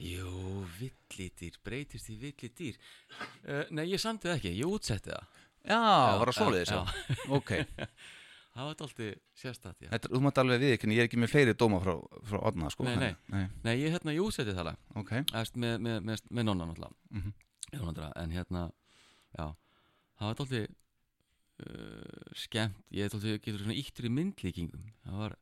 [0.03, 5.80] Jú, villidýr, breytist í villidýr uh, Nei, ég samti það ekki, ég útsetti það Já,
[6.19, 7.17] var það svoleiðis já, já.
[7.38, 7.51] Ok,
[8.53, 8.91] Það var alltaf
[9.39, 11.93] sérstætt, þú mátt alveg við ekki, ég er ekki með fleiri dóma frá,
[12.30, 12.84] frá Odna, sko.
[12.86, 13.13] Nei, nei.
[13.34, 13.45] nei.
[13.65, 17.17] Nei, ég, hérna, ég útsetti það lag Ok, Æst, með, með, með, með nonna náttúrulega
[17.17, 17.32] Mhm.
[17.74, 18.65] Jónandra, En hérna,
[19.34, 19.45] já
[20.19, 20.67] Það var alltaf uh,
[22.43, 25.38] skemmt Ég er alltaf getur svona íttur í myndlíkingum Það var,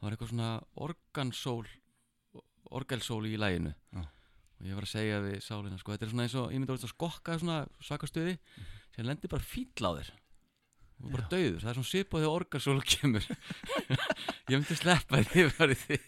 [0.00, 1.66] það var eitthvað svona organsól
[2.70, 4.02] orgelsól í læginu Já.
[4.04, 6.76] og ég var að segja við sálina sko, þetta er svona eins og, ég myndi
[6.76, 8.36] að skokka svona svakastuði
[8.94, 10.10] sem lendir bara fíll á þér.
[11.00, 13.26] Og bara dauður, það er svona svipað þegar organsól kemur.
[14.50, 16.02] Ég myndi sleppa því var í þið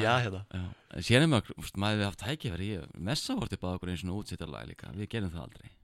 [0.00, 0.40] já, hérna.
[0.48, 0.62] Já,
[0.96, 4.00] en síðan er úst, maður við haft tækifæri ég, messa voru til báða okkur einu
[4.00, 4.94] svona útsittarlag líka.
[4.96, 5.74] Við gerum það aldrei.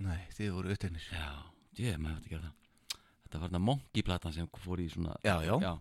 [0.00, 1.06] Nei, þið voru upptegnir.
[1.12, 1.28] já,
[1.80, 2.59] ég, maður hefði að gera það
[3.30, 5.54] þetta var þarna monkey-platan sem fór í svona Já, já.
[5.62, 5.72] já.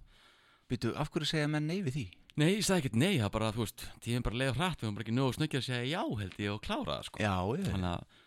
[0.69, 2.05] Býtu, af hverju segja menn nei við því?
[2.39, 4.95] nei, ég sagði ekkert nei, það bara, þú veist tíðin bara leiða hratt, við höfum
[4.99, 7.65] bara ekki nógu snöggið að segja já held ég og klára það, sko Já, ég
[7.73, 8.19] þannig að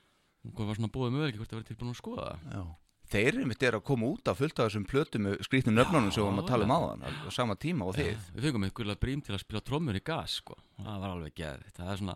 [0.59, 2.70] hún var svona búið möguleik hvort það verið tilbúin að skoða það.
[3.12, 6.12] Þeir eru mitt er að koma út af fullt af þessum plötum með skrýtnum nöfnunum
[6.14, 6.77] sem við varum að tala um já.
[6.81, 8.23] áðan á sama tíma og þið.
[8.33, 10.57] Við fengum eitthvað brím til að spila trommur í gas sko.
[10.79, 12.14] það var alveg geð það er svona,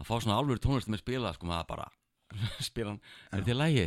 [0.00, 1.88] að fá svona alvöru tónlist með spila sko, maður bara
[2.70, 3.86] spila hann, er þetta í lægi?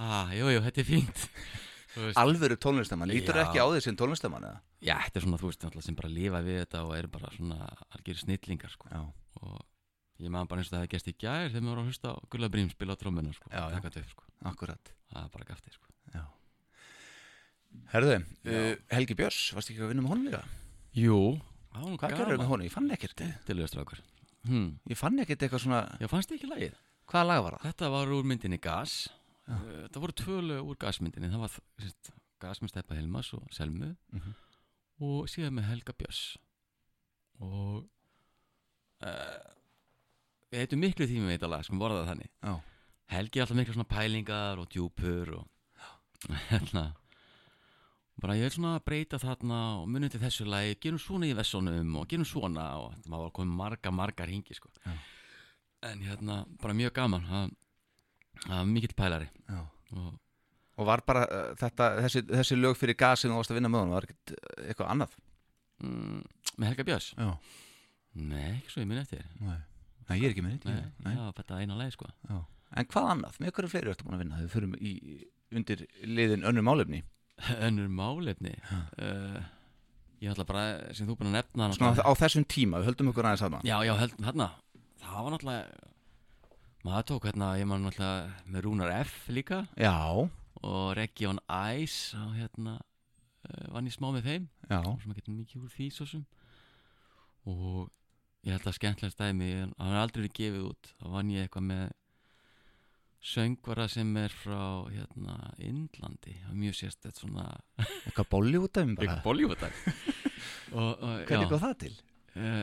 [0.00, 1.26] Ah, jú, jú, þetta er fínt
[2.20, 3.42] Alvöru tónlistamann, lítur Já.
[3.48, 4.60] ekki á því sem tónlistamann eða?
[4.80, 7.66] já, þetta er svona, þú veist, sem bara lifa við þetta og eru bara svona
[7.96, 8.90] algjör snillingar sko.
[8.92, 9.00] Já.
[9.42, 9.56] og
[10.22, 12.12] ég maður bara eins og það hefði gæst í gær þegar maður var að hlusta
[12.14, 13.50] á Gulla Brím spila á trommuna sko.
[13.50, 13.74] Já, já.
[13.80, 14.28] Taka upp, sko.
[14.52, 14.92] Akkurat.
[15.10, 15.90] það er bara gafti sko.
[16.14, 16.22] Já.
[17.94, 18.16] Herðu,
[18.50, 20.42] uh, Helgi Björns, varst ekki að vinna með honum líka?
[20.96, 21.18] jú,
[21.70, 22.66] það var nú Hvað gerður með honum?
[22.66, 23.24] Ég fann ekkert.
[23.46, 24.00] Dilluðu strákur
[24.48, 24.68] hm.
[24.90, 26.78] Ég fann ekkert eitthvað svona, já, fannst þið ekki lagið?
[27.10, 27.66] hvaða lag var það?
[27.68, 28.94] Þetta var úr myndinni Gas
[29.50, 34.34] Það voru tvölu úr gasmyndinni Það var sérst, Gas með Steppa Hilmas og Selmu Mhm.
[35.00, 36.36] og síðan með Helga Björns
[37.40, 37.86] og
[39.04, 39.50] uh,
[40.52, 42.54] við heitum miklu tími með þetta lag sem voru það þannig Já.
[43.14, 45.46] Helgi er alltaf miklu svona pælingar og djúpur og
[46.50, 46.90] hérna
[48.20, 51.94] bara ég vil svona breyta þarna og munið til þessu lagi, gerum svona í vessónum
[51.96, 54.68] og gerum svona og maður var komið marga, margar hingi sko.
[54.84, 54.92] Já.
[55.88, 57.54] en hérna, bara mjög gaman það
[58.46, 60.18] það var mikill pælari og
[60.80, 63.68] Og var bara uh, þetta, þessi, þessi lög fyrir gas sem þú varst að vinna
[63.68, 65.16] með honum, var uh, eitthvað annað?
[65.84, 66.22] mm,
[66.56, 67.08] með Helga Björns
[68.14, 69.58] nei, ekki svo ég minn eftir Nei.
[70.08, 70.56] Nei, ég er ekki nei,
[71.04, 71.12] Nei.
[71.18, 72.38] já, þetta er eina leið sko Já.
[72.80, 73.36] En hvað annað?
[73.42, 74.40] Með hverju fleiri ertu búin að vinna?
[74.40, 74.92] Þau fyrir í,
[75.58, 77.02] undir liðin önnur málefni.
[77.66, 79.38] önnur málefni uh,
[80.22, 80.64] ég ætla bara,
[80.96, 83.60] sem þú búin að nefna Svona á þessum tíma, við höldum okkur aðeins aðna.
[83.66, 84.50] Já, já, held, þarna
[85.00, 85.89] Það var náttúrulega
[86.80, 89.58] Maður tók hérna, ég man náttúrulega með Rúnar F líka.
[89.76, 89.92] Já,
[90.64, 91.40] og Region
[91.76, 94.46] Ice og hérna uh, vann ég smá með þeim.
[94.70, 96.22] Já, sem að geta mikið úr því svo sem.
[97.50, 97.90] Og
[98.46, 100.92] ég held að skemmtilega stæmi hann er aldrei verið gefið út.
[101.02, 101.84] Þá vann ég eitthvað með
[103.30, 105.36] söngvara sem er frá hérna
[106.48, 107.46] var mjög sérst þetta svona.
[108.08, 109.18] Eitthvað Bollywoodum bara.
[110.70, 111.94] Og, og Hvernig góð það til?
[112.40, 112.62] uh,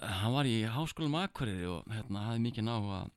[0.00, 3.10] hann var í háskólum Akureyri og hérna hafði mikið ná að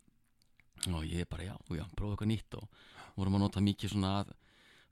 [0.91, 2.67] og ég bara já, já, prófa eitthvað nýtt og
[3.15, 4.13] vorum að nota mikið svona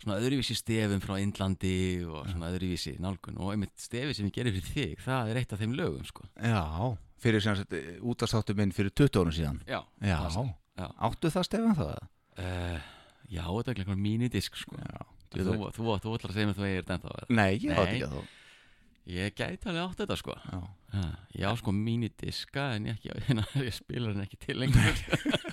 [0.02, 4.56] svona öðruvísi stefum frá Indlandi og svona öðruvísi nálgun og einmitt stefi sem ég gerir
[4.56, 6.26] fyrir þig það er eitt af þeim lögum sko.
[6.42, 9.60] Já, fyrir sem sagt útastáttu minn fyrir 20 árum síðan.
[9.70, 10.88] Já, Já, það- já.
[11.06, 12.02] áttu það stefan það?
[12.42, 12.80] Uh,
[13.30, 14.78] já, þetta er einhvern mínidisk sko.
[14.82, 17.92] Já, Þú, þú, þú, þú ætlar að segja mér þú eigir þetta Nei, ég átti
[17.94, 18.38] ekki að þá
[19.12, 20.34] Ég gæti alveg átt þetta sko.
[20.44, 20.58] Já.
[20.94, 21.04] ha,
[21.40, 25.00] Ég á sko mínidiska en ég, ekki, hérna, ég spilar hann ekki til lengur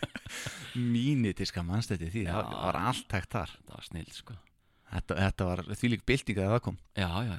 [0.79, 4.37] Mínitiska mannstætti því, það var allt hægt þar Það var snill sko
[4.89, 7.37] Þetta, þetta var þvílík bylting að það kom Já, já,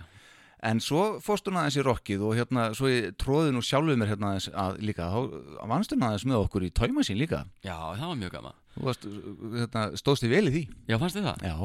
[0.69, 4.09] En svo fórst hún aðeins í rockið og hérna, svo ég tróði nú sjálfuð mér
[4.11, 7.45] hérna aðeins að líka, þá vannst hún aðeins með okkur í tóimasín líka.
[7.63, 8.35] já, það var mjög
[8.79, 9.07] varst,
[9.55, 10.63] hérna, stóðst þið vel í því.
[10.91, 11.47] Já, fannst þið það?
[11.47, 11.55] Já.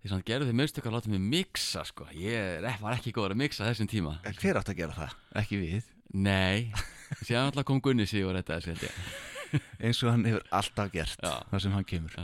[0.00, 3.32] Því samt gerðu þið mistök að láta mig mixa sko Ég er- var ekki góður
[3.34, 5.16] að mixa þessum tíma En hver átt að gera það?
[5.36, 5.90] Ekki við.
[6.12, 6.72] Nei,
[7.24, 8.44] síðan alltaf kom Gunni sig og ég
[9.84, 11.34] Eins og hann hefur alltaf gert Já.
[11.50, 12.16] það sem hann kemur.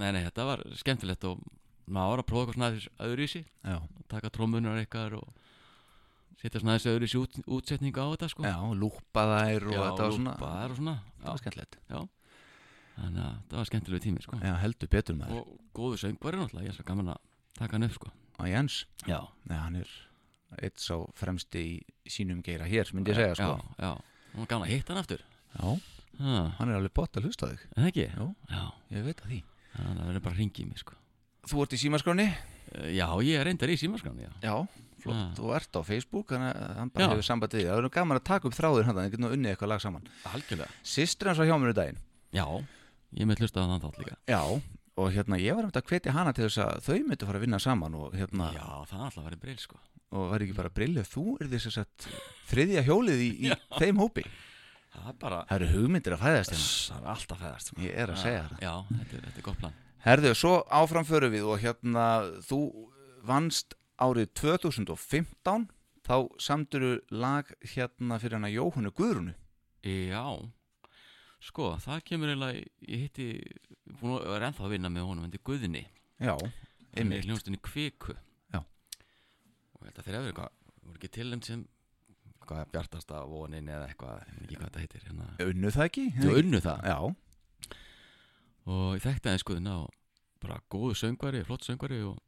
[0.00, 1.42] Nei, nei, þetta var skemmtilegt og
[1.90, 3.42] maður var að prófa eitthvað svona aðeins öðruvísi.
[3.66, 3.78] Já.
[4.10, 5.28] taka trómunar ykkar og
[6.40, 8.46] setja svona þessi öðruvísi út, útsetningu á þetta sko.
[8.46, 10.96] Já, lúpa þær og Já, þetta var svona, og svona.
[11.20, 11.78] Það var skemmtilegt.
[11.90, 12.00] já.
[13.00, 14.38] Þannig að það var skemmtilegu tími sko.
[14.44, 15.40] Já, heldur betur maður.
[15.40, 17.20] Og góðu söngvari náttúrulega, ég er svo gaman að
[17.56, 18.10] taka hann upp sko.
[18.40, 19.94] Og Jens, Já, nei, hann er
[20.64, 23.56] eitt sá fremsti í sínum geira hér, myndi ég segja, sko.
[23.78, 25.24] Já, já, og gaman að hitta hann aftur.
[25.54, 25.74] Já,
[26.18, 27.62] ha, hann er alveg bótt að hlusta þig.
[27.76, 28.06] En það ekki?
[28.16, 28.26] Jú.
[28.50, 29.40] Já, Ég veit að því.
[29.76, 30.94] þannig að það verður bara að ringi mig sko
[31.50, 32.26] Þú ert í símaskráni?
[32.74, 34.54] Eh, Já, ég er reyndar í símaskráni, já Já,
[35.00, 35.32] flott, Ah.
[35.38, 37.10] þú ert á Facebook þannig að hann bara Já.
[37.14, 37.68] hefur samband við þig.
[37.70, 39.80] það er nú gaman að taka upp þráður hann, það getur nú unnið eitthvað lag
[39.80, 41.98] saman Algjörlega Sistri hans var hjá mér í daginn
[42.32, 42.46] Já,
[43.16, 44.42] ég með hlusta að hann þátt líka Já,
[45.00, 47.38] og hérna ég var um þetta að hvetja hana til þess að þau myndu fara
[47.40, 49.80] að vinna saman og hérna, Já, það er alltaf verið brill sko
[50.10, 52.06] og var ekki bara brillið þú er þess að
[52.50, 54.24] þriðja hjólið í, í þeim hópi
[54.90, 56.68] Það er bara Það eru hugmyndir að fæðast hérna.
[56.90, 57.82] Það er alltaf fæðast sko.
[57.84, 58.62] Ég er að segja það.
[58.64, 59.76] Já, þetta er, þetta er gott plan.
[60.00, 62.06] Herðu, svo áfram förum við og hérna
[62.48, 62.60] þú
[63.28, 65.68] vannst árið 2015
[66.08, 69.34] þá samduru lag hérna fyrir hana Jóhannu Guðrunu
[69.84, 70.24] Já,
[71.44, 73.26] sko, það kemur eiginlega Ég hitti,
[74.00, 75.84] búin að er ennþá að vinna með honum Þetta er Guðni.
[76.20, 76.34] Já,
[76.96, 77.24] einmitt.
[77.24, 78.16] hljónstunni Kviku.
[78.52, 78.60] Já.
[78.60, 81.62] Og þetta þeir hefur eitthvað voru ekki tilnæmt sem
[82.50, 85.28] hvað bjartasta vonin eða eitthvað ég veit ekki hvað þetta heitir hérna.
[85.46, 86.04] Unnu það ekki?
[86.20, 86.96] Þú unnu það Já,
[88.70, 89.94] og ég þekkti aðeins Guðna og
[90.40, 92.18] bara góðu söngvari, flott söngvari og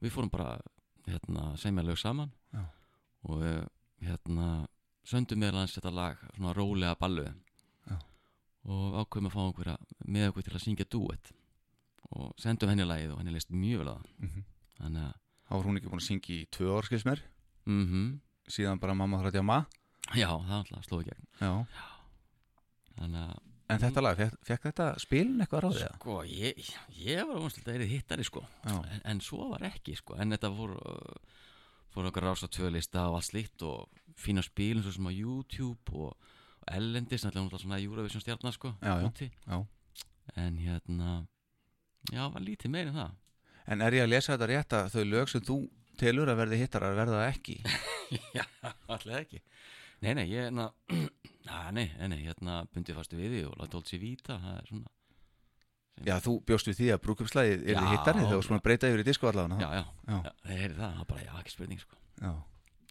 [0.00, 0.54] við fórum bara
[1.08, 2.62] hérna, semja lög saman Já.
[3.28, 3.58] og við
[4.06, 4.48] hérna
[5.10, 7.96] söndum meðal hans þetta lag svona rólega ballu Já.
[8.70, 11.32] og ákveðum að fá einhverja með okkur til að syngja duett
[12.10, 14.44] og sendum henni lagið og henni leist mjög vel að það Mhm.
[14.80, 15.14] þannig að
[15.50, 17.22] þá var hún ekki búin að syngja í tvö ár skilsmer
[17.66, 18.20] mm
[18.54, 19.60] síðan bara mamma þrætti að ma
[20.16, 21.28] já, það alltaf slóði gegn.
[21.40, 21.52] Já.
[22.98, 23.38] þannig að
[23.70, 25.82] En þetta lag, fekk, fekk þetta spilin eitthvað ráðið?
[25.94, 26.56] sko, ég,
[26.98, 28.40] ég var vonast að það er hittari sko.
[28.66, 30.16] En, en svo var ekki sko.
[30.18, 30.72] En þetta fór
[31.94, 33.86] fór okkar rása tvö lista og allt slíkt og
[34.18, 38.96] fína spilin svo sem á YouTube og, og ellendis náttúrulega svona Eurovision stjarnar sko Já,
[39.06, 39.60] já, já.
[40.34, 41.14] en hérna
[42.10, 43.14] já, var lítið meir en það.
[43.70, 45.60] En er ég að lesa þetta rétt að þau lög sem þú
[46.00, 47.58] telur að verði hittarar verða ekki?
[48.36, 48.44] já,
[48.90, 49.42] allir ekki
[50.00, 50.70] nei, nei, ég hérna
[51.48, 54.72] na, nei, nei, nei, hérna bundi fastu við því og láta Dolce Vita, það er
[54.72, 54.96] svona
[56.00, 59.02] Já, þú bjóst við því að brúkupslæðið er þið hittari þegar þú svona breyta yfir
[59.02, 60.14] í disko allavega já, já, Já.
[60.24, 62.30] já, það er það, er bara, já, ekki spurning sko já.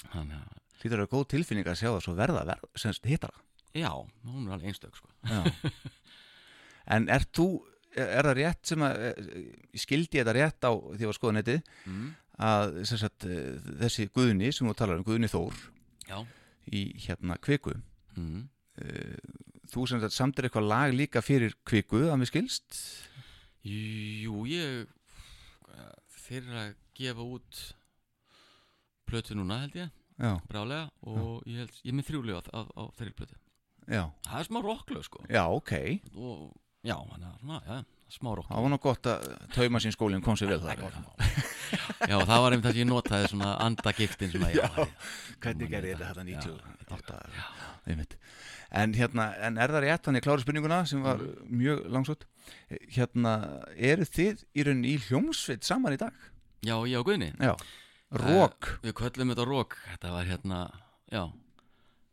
[0.03, 3.41] þannig að, að vera góð tilfinning að sjá það svo verða, verða semst hittara
[3.73, 3.89] já,
[4.29, 5.09] hún er alveg einstök sko
[6.89, 7.47] En er þú,
[7.93, 9.35] er, það rétt sem að eh,
[9.77, 12.07] skildi ég þetta rétt á því að skoða netið mm.
[12.39, 15.57] Að sagt, eh, þessi Guðni sem þú talar um, Guðni Þór
[16.07, 16.19] já,
[16.71, 17.75] í hérna kviku
[18.15, 18.45] mm.
[19.71, 22.79] þú sem sagt samtir eitthvað lag líka fyrir kviku að mér skilst?
[23.67, 24.87] Jú, ég
[26.29, 27.59] þeir eru að gefa út
[29.09, 33.15] plötu núna held ég, Já, brálega og ég held, ég er með þrjúlega á, þeirri
[33.17, 33.37] plötu.
[33.89, 35.21] Já, það er smá rocklög sko.
[35.31, 35.71] Já, ok.
[36.13, 36.43] Og
[36.85, 37.77] já, hann er svona, já,
[38.13, 40.83] smá rock Það var nú gott að tauma sín skólinn kom sér vel þar
[42.09, 44.93] já, það var einmitt það sem ég notaði svona andagiftin sem að ég var
[45.43, 46.25] Hvernig gerði þetta.
[46.25, 46.55] þetta Já,
[46.89, 47.19] 98
[47.89, 48.15] einmitt.
[48.79, 52.25] En hérna, en er það rétt þannig klára spurninguna sem var mjög langsótt.
[52.93, 53.31] Hérna,
[53.75, 56.13] eru þið í rauninni í hljómsveit saman í dag?
[56.65, 57.31] já, ég og Guðni.
[57.39, 57.53] Já,
[58.19, 60.59] Rók við köllum þetta rock, þetta var hérna
[61.13, 61.23] já,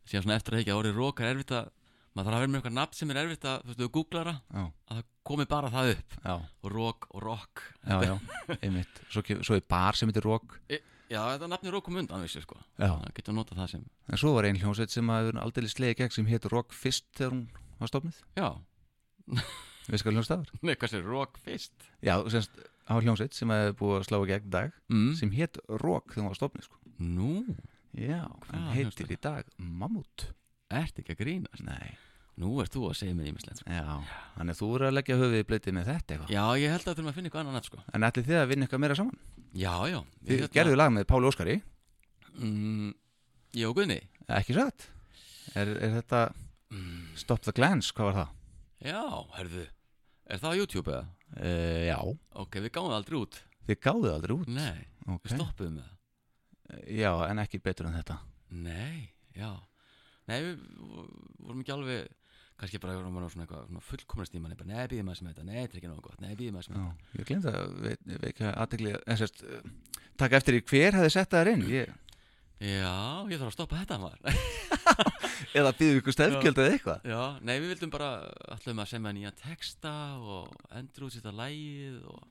[0.04, 1.70] síðan svona eftir að ekki árið rock er erfitt að
[2.16, 4.30] maður þarf að vera með eitthvað nafn sem er erfitt að, þú veist, þú googlar
[4.30, 6.18] það að það komi bara það upp.
[6.22, 7.64] Já, og rock og rock.
[7.84, 8.14] Já, já,
[8.60, 9.00] einmitt.
[9.12, 12.40] Svo, svo er bar sem heitir Rók E, Já, þetta nafni rock kom undan vissi
[12.42, 12.56] sko.
[12.80, 16.00] Það getur að nota það sem en svo var ein hljómsveit sem að aldrei slegið
[16.00, 17.44] gegn sem hétt Rók fyrst þegar hún
[17.78, 18.48] var stofnið Já,
[19.90, 20.64] Veist hvað hljómsveit það var?
[20.66, 22.58] nei, hvað sér rock fyrst Já, semst,
[22.90, 25.12] á hljómsveit sem hefði búið að slá gegn dag mm.
[25.20, 26.82] sem hétt Rock þegar hún var stofnið sko.
[26.98, 27.30] Nú,
[27.96, 28.26] Já,
[30.74, 31.62] Ert ekki að grínast?
[31.66, 31.94] Nei,
[32.36, 33.70] Nú ert þú að segja mér ímislegt sko.
[33.72, 33.94] já,
[34.36, 36.32] þannig að þú eru að leggja höfuðið í blöytið með þetta eitthvað.
[36.34, 37.78] Já, ég held að þurfum að finna eitthvað annan sko.
[37.96, 39.20] En ætlið þið að vinna eitthvað meira saman?
[39.56, 39.98] Já, já.
[40.28, 41.54] Þið gerðu lag með Páli Óskari,
[42.36, 42.90] mm,
[43.56, 43.96] Jó, Guðni.
[44.36, 44.84] Ekki satt?
[45.56, 46.20] Er, er þetta
[46.74, 48.34] mm, Stop the Glance, hvað var það?
[48.90, 49.00] Já,
[49.38, 49.64] herðu
[50.26, 51.06] Er það á YouTube eða?
[51.40, 51.98] Uh, já,
[52.42, 53.38] Ok, við það aldrei út.
[53.70, 54.48] Þið gáðuð aldrei út?
[54.52, 55.22] Nei, Ok.
[55.24, 55.94] við stoppuðum það.
[56.98, 58.18] Já, en ekki betur en þetta.
[58.50, 59.54] Nei, já
[60.26, 60.62] Nei, við
[61.46, 62.08] vorum ekki alveg
[62.56, 65.28] kannski bara vorum við svona eitthvað svona fullkomnast í manni bara, nei, býðum maður sem
[65.28, 67.74] þetta, nei, þetta er ekki náðu gott nei, býðum maður sem þetta ég glemt að
[67.84, 71.92] ve- vekja aðtegli sérst, uh, taka eftir í hver hefði sett það inn ég,
[72.56, 74.36] Já, ég þarf að stoppa þetta maður.
[75.60, 77.02] Eða býðu ykkur stefgjöld eða eitthvað.
[77.10, 78.08] Já, nei, við vildum bara
[78.54, 82.22] allum að semja nýja texta og endur út þetta lægið og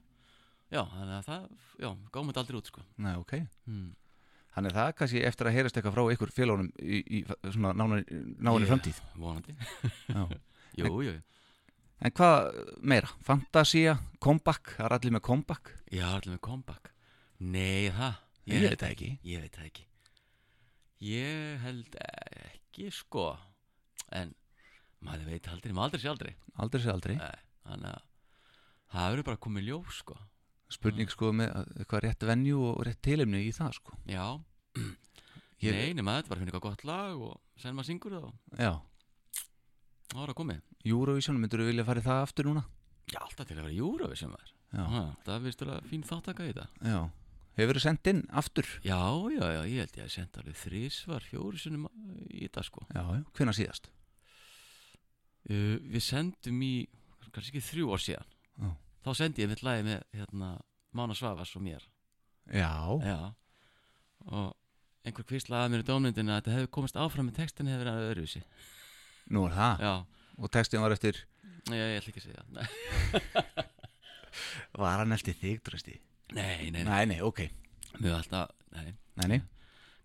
[0.74, 1.46] já, þannig að það
[1.86, 2.86] já, gáum þetta aldrei út, sko.
[3.06, 3.36] Nei, ok.
[3.70, 3.92] Hmm.
[4.56, 7.74] Þannig að það kannski eftir að heyrast eitthvað frá ykkur félagunum í, í svona
[8.64, 9.00] Ég- framtíð.
[9.20, 9.56] Vonandi,
[10.80, 11.16] jú, jú, jú.
[12.06, 13.10] En hvað meira?
[13.24, 15.74] Fantasia, comeback, það er allir með comeback?
[15.92, 16.92] Já, allir með comeback.
[17.40, 19.08] Nei, það Ég veit það ekki.
[19.26, 19.86] Ég veit það ekki.
[21.06, 23.24] Ég held ekki sko.
[24.16, 24.36] En
[25.06, 26.34] maður veit aldrei, maður aldrei sé aldrei.
[26.62, 27.16] Aldrei sé aldrei.
[27.20, 28.04] Nei, Þannig að
[28.96, 30.18] það verður bara komið ljós sko
[30.76, 33.98] Spurning sko með að- eitthvað rétt venju og rétt tilefni í það sko.
[34.12, 34.26] Já,
[35.66, 38.26] Ég- nei, nema þetta bara finna eitthvað gott lag og sen maður syngur það.
[38.30, 38.74] Og Já,
[40.12, 40.64] þá er það komið.
[40.86, 42.66] Eurovision, myndur þú vilja fara í það aftur núna?
[43.10, 44.52] Já, alltaf til að vera Eurovision maður.
[44.76, 47.00] Já, ha, Það er vistulega fín þáttaka í þetta já.
[47.56, 48.68] Hefur verið sendt inn aftur?
[48.84, 48.98] Já,
[49.32, 51.86] já, já, ég held ég að senda alveg þrísvar, fjóri sinum
[52.28, 52.82] í þetta sko.
[52.92, 53.88] Já, já, hvenær síðast?
[55.50, 56.74] uh, Við sendum í,
[57.32, 58.34] kannski ekki þrjú ár síðan.
[58.60, 58.74] Já.
[59.06, 60.52] Þá sendi ég mitt lagi með hérna,
[60.98, 61.84] Mána Svavas og mér.
[62.50, 62.72] Já,
[63.06, 63.18] Já.
[64.26, 64.54] Og
[65.06, 68.08] einhver kvíslaði að mér í dómyndinu að þetta hefði komist áfram með textin hefði verið
[68.10, 68.42] öðruvísi.
[69.36, 69.84] Nú er það?
[69.86, 69.94] Já,
[70.36, 71.16] Og textin var eftir,
[71.70, 72.66] nei, ég ætla ekki að segja Nei,
[74.82, 76.00] var hann eftir þig, trösti?
[76.36, 76.84] nei, nei, nei.
[76.90, 77.46] Nei, nei, ok.
[78.02, 78.90] Mjög alltaf, nei.
[79.22, 79.40] Nei, nei,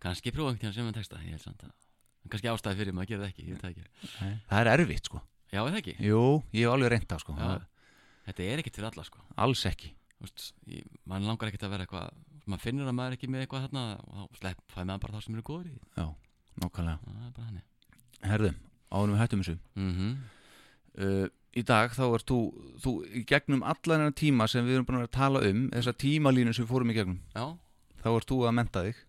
[0.00, 1.72] Kannski prófa einhvern tíðan sem með texta Ég held samt að
[2.30, 4.30] Kannski ástæði fyrir maður að gera það ekki, ég veit það ekki.
[4.52, 5.20] Það er erfitt sko.
[5.50, 5.94] Já, er það ekki?
[6.04, 6.20] Jú,
[6.54, 7.36] ég hef alveg reynt það sko.
[7.40, 7.48] Já.
[8.30, 9.22] Þetta er ekkert fyrir alla sko.
[9.44, 9.92] Alls ekki.
[10.20, 12.10] Þú veist, ég, Man langar ekkert að vera eitthvað
[12.50, 15.16] maður finnur að maður er ekki með eitthvað þarna og þá slepp, fæ maður bara
[15.16, 15.74] þá sem eru góður í.
[15.96, 16.06] Já,
[16.60, 17.66] það er hannig
[18.20, 18.56] Herðum,
[18.92, 19.58] ánum við hættum þessu.
[19.80, 20.16] Mm
[21.00, 22.36] uh, Í dag þá ert þú,
[22.78, 22.90] þú
[23.26, 26.70] gegnum allan þennan tíma sem við erum búin að tala um þessa tímalínu sem við
[26.70, 27.46] fórum í gegnum Já,
[28.04, 29.00] þá ert þú að menta þig.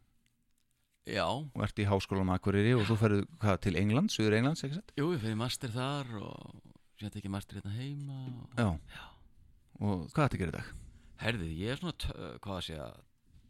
[1.12, 4.94] Já, og ert í háskólanum Akureyri og þú ferðu hvað, til England, Suður ekki sett?
[4.98, 6.58] jú, ég fyrir master þar og
[6.98, 8.58] síðan tekið master hérna heima og...
[8.58, 9.11] Já.
[9.82, 10.68] Og hvað að gera í dag?
[11.22, 11.96] Herði, ég er svona,
[12.42, 12.86] hvað að segja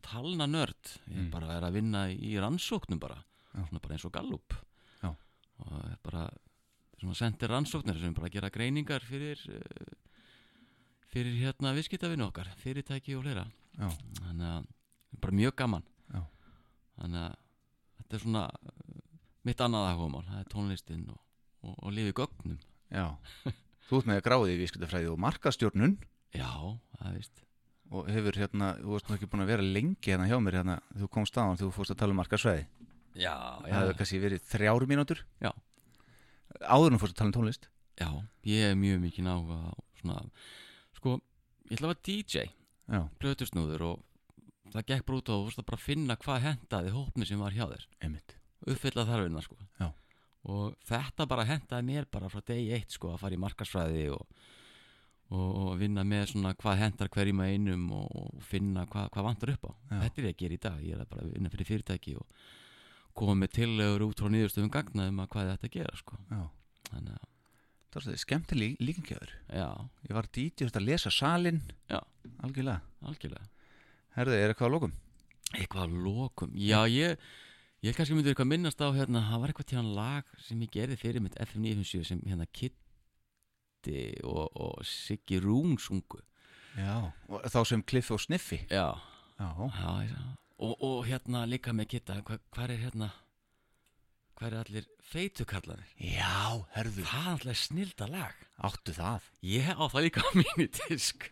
[0.01, 1.29] talna nörd, ég Mm.
[1.31, 3.19] bara er að vinna í rannsóknum bara,
[3.53, 3.65] Já.
[3.67, 4.55] svona bara eins og Gallup
[5.03, 5.11] Já.
[5.59, 6.23] og er bara
[6.99, 9.93] svona sendir rannsóknir sem bara gera greiningar fyrir eh,
[11.11, 13.45] fyrir hérna viðskiptavinu okkar fyrirtæki og fleira
[13.77, 13.89] Já,
[14.21, 14.67] þannig að
[15.21, 16.21] bara mjög gaman Já.
[16.99, 17.35] þannig að
[17.99, 19.01] þetta er svona eh,
[19.43, 21.19] mitt annað áhugamál, það er tónlistin og,
[21.63, 22.59] og, og lifi gögnum
[22.91, 23.05] já
[23.91, 25.97] Þú ert með að gráði í vískutafræði og markastjórnun
[26.35, 26.51] já,
[26.99, 27.41] það víst.
[27.91, 30.77] Og hefur hérna, þú varst nú ekki búin að vera lengi hérna hjá mér hérna,
[30.95, 32.63] þú komst á hann þú fórst að tala um markasvæði
[33.19, 33.33] já,
[33.65, 35.23] Það hefur kannski verið þrjár mínútur.
[35.43, 35.51] Já.
[36.63, 37.67] Áður en þú fórst að tala um tónlist.
[37.99, 38.09] Já,
[38.47, 40.21] ég er mjög mikið náhuga á svona,
[40.97, 41.17] sko
[41.67, 42.45] ég ætla að vera DJ,
[42.91, 46.93] Já, blötusnúður og það gekk bara út á þú veist að bara finna hvað hentaði
[46.95, 47.85] hópni sem var hjá þér.
[48.07, 48.37] Einmitt.
[48.67, 49.59] Uppfylla þarfina sko.
[49.81, 49.91] Já.
[50.41, 54.23] og þetta bara hentaði mér bara frá degi eitt sko að fara í markarsfræði og,
[55.31, 59.67] og, vinna með svona hvað hentar hverjum að einum og, finna hvað, hvað vantar upp
[59.67, 59.71] á.
[59.71, 59.97] Já.
[60.05, 62.47] þetta er ég að gera í dag, ég er að bara vinna fyrir fyrirtæki og
[63.21, 66.19] koma með tillegur út frá nýðustöfum gagna um að hvað þetta að gera sko.
[66.91, 67.29] Þannig að,
[67.91, 69.69] það þetta skemmtileg líkingjöður já,
[70.07, 71.99] Ég var dítið að lesa salin Já.
[72.43, 72.81] Algjörlega.
[73.07, 73.47] Algjörlega.
[74.15, 74.99] Herðu, er eitthvað að lókum?
[75.57, 77.31] eitthvað að lokum, já ég
[77.81, 80.97] ég kannski myndi eitthvað minnast á hérna, það var eitthvað tíðan lag sem ég gerði
[81.01, 82.47] fyrir mitt FM 957 sem hérna
[83.81, 86.21] Kitty og, og Siggi Rún sungu.
[86.77, 87.11] Já.
[87.49, 88.95] Þá sem Cliff og Sniffi já,
[89.39, 89.49] Já,
[90.07, 90.21] já
[90.61, 93.09] og, og hérna líka með Kitta hva, hvað er hérna
[94.37, 98.45] hvað er allir feitukallar Já herðu það er alltaf snilda lag.
[98.61, 99.27] Áttu það?
[99.41, 101.27] Ég á það líka á mínu disk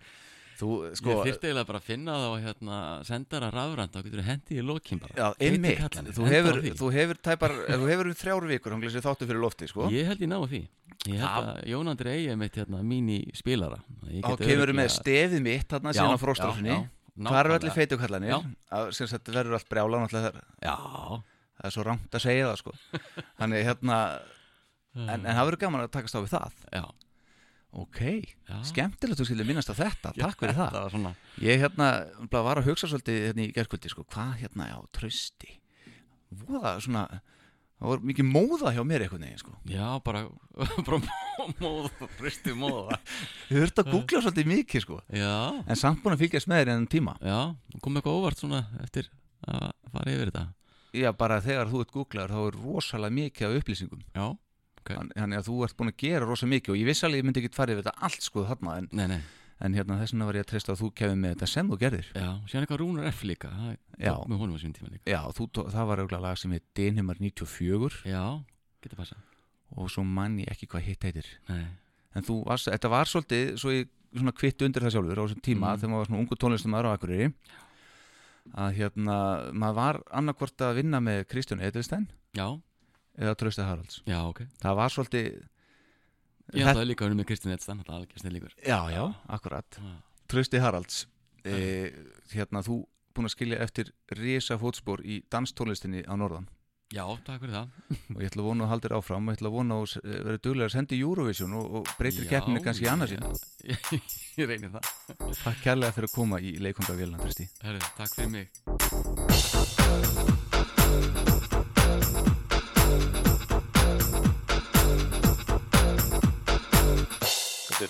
[0.60, 0.68] Þú,
[1.00, 4.24] sko, Ég þyrfti eiginlega bara að finna það og hérna, senda það rafrænt þá getur
[4.28, 5.14] hendið í lokin bara.
[5.16, 9.06] Já, einmitt, þú á hefur, þú hefur tæpar, þú hefur um þrjár vikur hann glesir
[9.06, 9.88] þáttu fyrir lofti, sko.
[9.94, 10.62] Ég held ég ná því.
[11.08, 13.80] Ég held að Jón Andri eigi mitt hérna, mín í spilara
[14.36, 16.80] get kemur örugglega- með stefið mitt Já, síðan á já,
[17.30, 18.36] Hvar eru allir feitukallanir.
[18.72, 20.44] Að- sem sagt verður allt brjála náttúrulega.
[20.60, 20.76] Það Já,
[21.60, 22.74] það er svo rangt að segja það sko.
[23.40, 23.98] Þannig hérna
[25.00, 26.56] En, en það verður gaman að takast á við það.
[26.74, 26.84] Já,
[27.70, 28.00] Ok,
[28.50, 28.56] já.
[28.66, 30.78] skemmtilegt þú skilur minnast á þetta Takk fyrir það.
[30.96, 31.90] svona Ég hérna
[32.32, 35.60] var að hugsa svolítið hérna í gerkvöldi sko, hvað hérna, já, trösti
[36.34, 37.04] Voða svona
[37.80, 39.54] Það var mikið móða hjá mér einhvern veginn sko.
[39.72, 40.26] Já, bara,
[40.88, 40.98] bara
[41.62, 42.98] móða, fristu móða.
[43.48, 44.98] Ég þurfti að googla svolítið mikið sko.
[45.16, 45.30] Já,
[45.64, 47.14] En samt búin að fylgjast með þér ennum tíma.
[47.24, 47.38] Já,
[47.80, 49.08] kom eitthvað óvart svona eftir
[49.48, 50.44] að fara yfir þetta.
[51.00, 54.04] Já, bara þegar þú ert googlaður þá er rosalega mikið af upplýsingum.
[54.12, 54.28] Já,
[54.80, 54.94] ok.
[54.96, 57.28] Þann- Þannig að þú ert búin að gera rosa mikið og ég viss alveg ég
[57.30, 59.20] myndi ekki fara yfir þetta allt sko þarna en, Nei, nei,
[59.62, 61.78] en hérna þess vegna var ég að treysta að þú kefið með þetta sem þú
[61.84, 62.08] gerðir.
[62.16, 65.04] Já, síðan eitthvað Rúnar F líka Það tók með honum á sín tíma líka.
[65.12, 68.24] Já, þú, það var auðvitað lag sem heit Dinhimar 94 Já,
[68.82, 69.20] getur passa
[69.78, 71.28] og svo mann ég ekki hvað hitt heitir.
[71.48, 71.68] Nei,
[72.18, 75.44] en þú varst, þetta var svolítið svo ég svona kvitt undir það sjálfur á þessum
[75.46, 75.78] tíma Mm.
[75.84, 77.28] þegar maður var svona ungu tónlistum aðra á Akureyri.
[78.58, 79.18] Að hérna
[79.54, 82.48] maður var annarkvort að vinna með Kristján Edelstein já,
[83.20, 84.02] eða Trausti Haralds.
[84.08, 84.44] Já, ok.
[84.64, 85.26] Það var svolítið
[86.58, 89.70] Ég ætlaði líka að vera með Kristinn Edstein Það er já, já, akkurat.
[90.30, 91.04] Trausti Haralds
[91.46, 91.92] e,
[92.34, 92.76] hérna þú
[93.16, 96.48] búin að skilja eftir risa fótspor í danstónlistinni á Norðan.
[96.90, 97.68] Já, takk fyrir það.
[98.16, 100.00] Og ég ætla að vona að haldir áfram og ég ætla að vona að þú
[100.10, 103.22] verður duglega að senda í Eurovision og, og breytir Já, keppninu kannski í annars já.
[103.70, 103.78] Ég,
[104.40, 104.84] ég reynir það.
[105.44, 107.30] Takk kærlega fyrir að koma í leikunda Vélanda
[107.62, 108.48] Herru, takk fyrir mig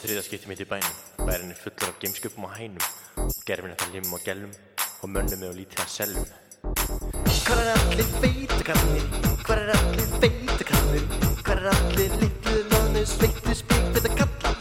[0.10, 0.93] Þetta er þriða skipti mitt í bænum.
[1.22, 2.86] Bærin er fullur af gameskupum og hænum.
[3.45, 4.55] Gerfin þetta limum og gælum
[5.05, 6.26] og mönnum með og lítið að selum.
[7.45, 9.05] Hvar er allir feitakarnir?
[9.43, 11.05] Hvar er allir feitakarnir?
[11.43, 14.55] Hvar er allir litlu lónu sveittu spík við að kalla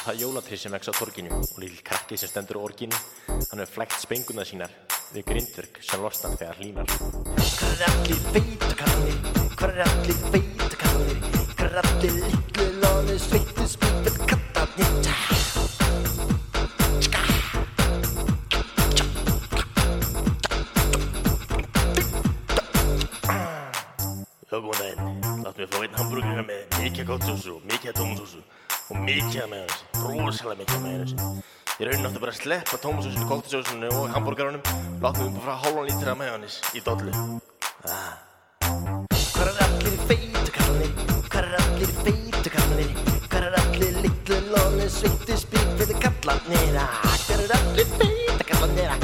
[0.00, 3.02] Það er jólatrið sem vex á torginu og lítill krakki sem stendur á orginu.
[3.30, 4.74] Hann hefur flækt spenguna sínar
[5.14, 6.90] við grindverk sem losnar þegar hlínar.
[7.38, 9.18] Hvar er allir feitakarnir?
[9.54, 11.26] Hvar er allir feitakarnir?
[11.54, 13.53] Hvar er allir litlu lónu sveittu
[25.64, 26.10] við að
[26.80, 27.64] mikið kottsósu og
[34.14, 34.62] hambúrgarunum.
[35.02, 37.12] Láttu mig bara hálfan lítra með hans í dollu.
[37.84, 38.33] Hvar
[45.04, 46.36] lónu sveittu spík við að kalla
[47.24, 48.44] Hvar er allir feitakarnir?
[48.54, 49.03] Hvar er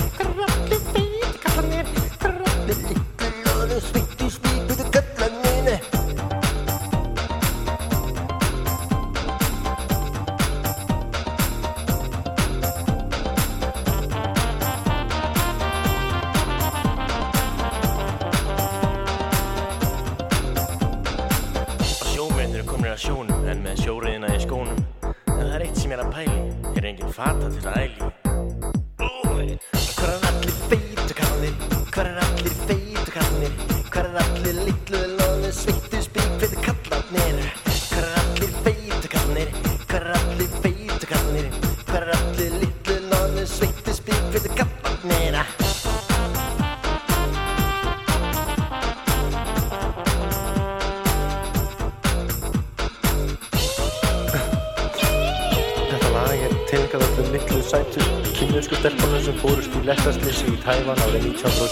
[60.71, 61.70] lestaslissi í Tævan árið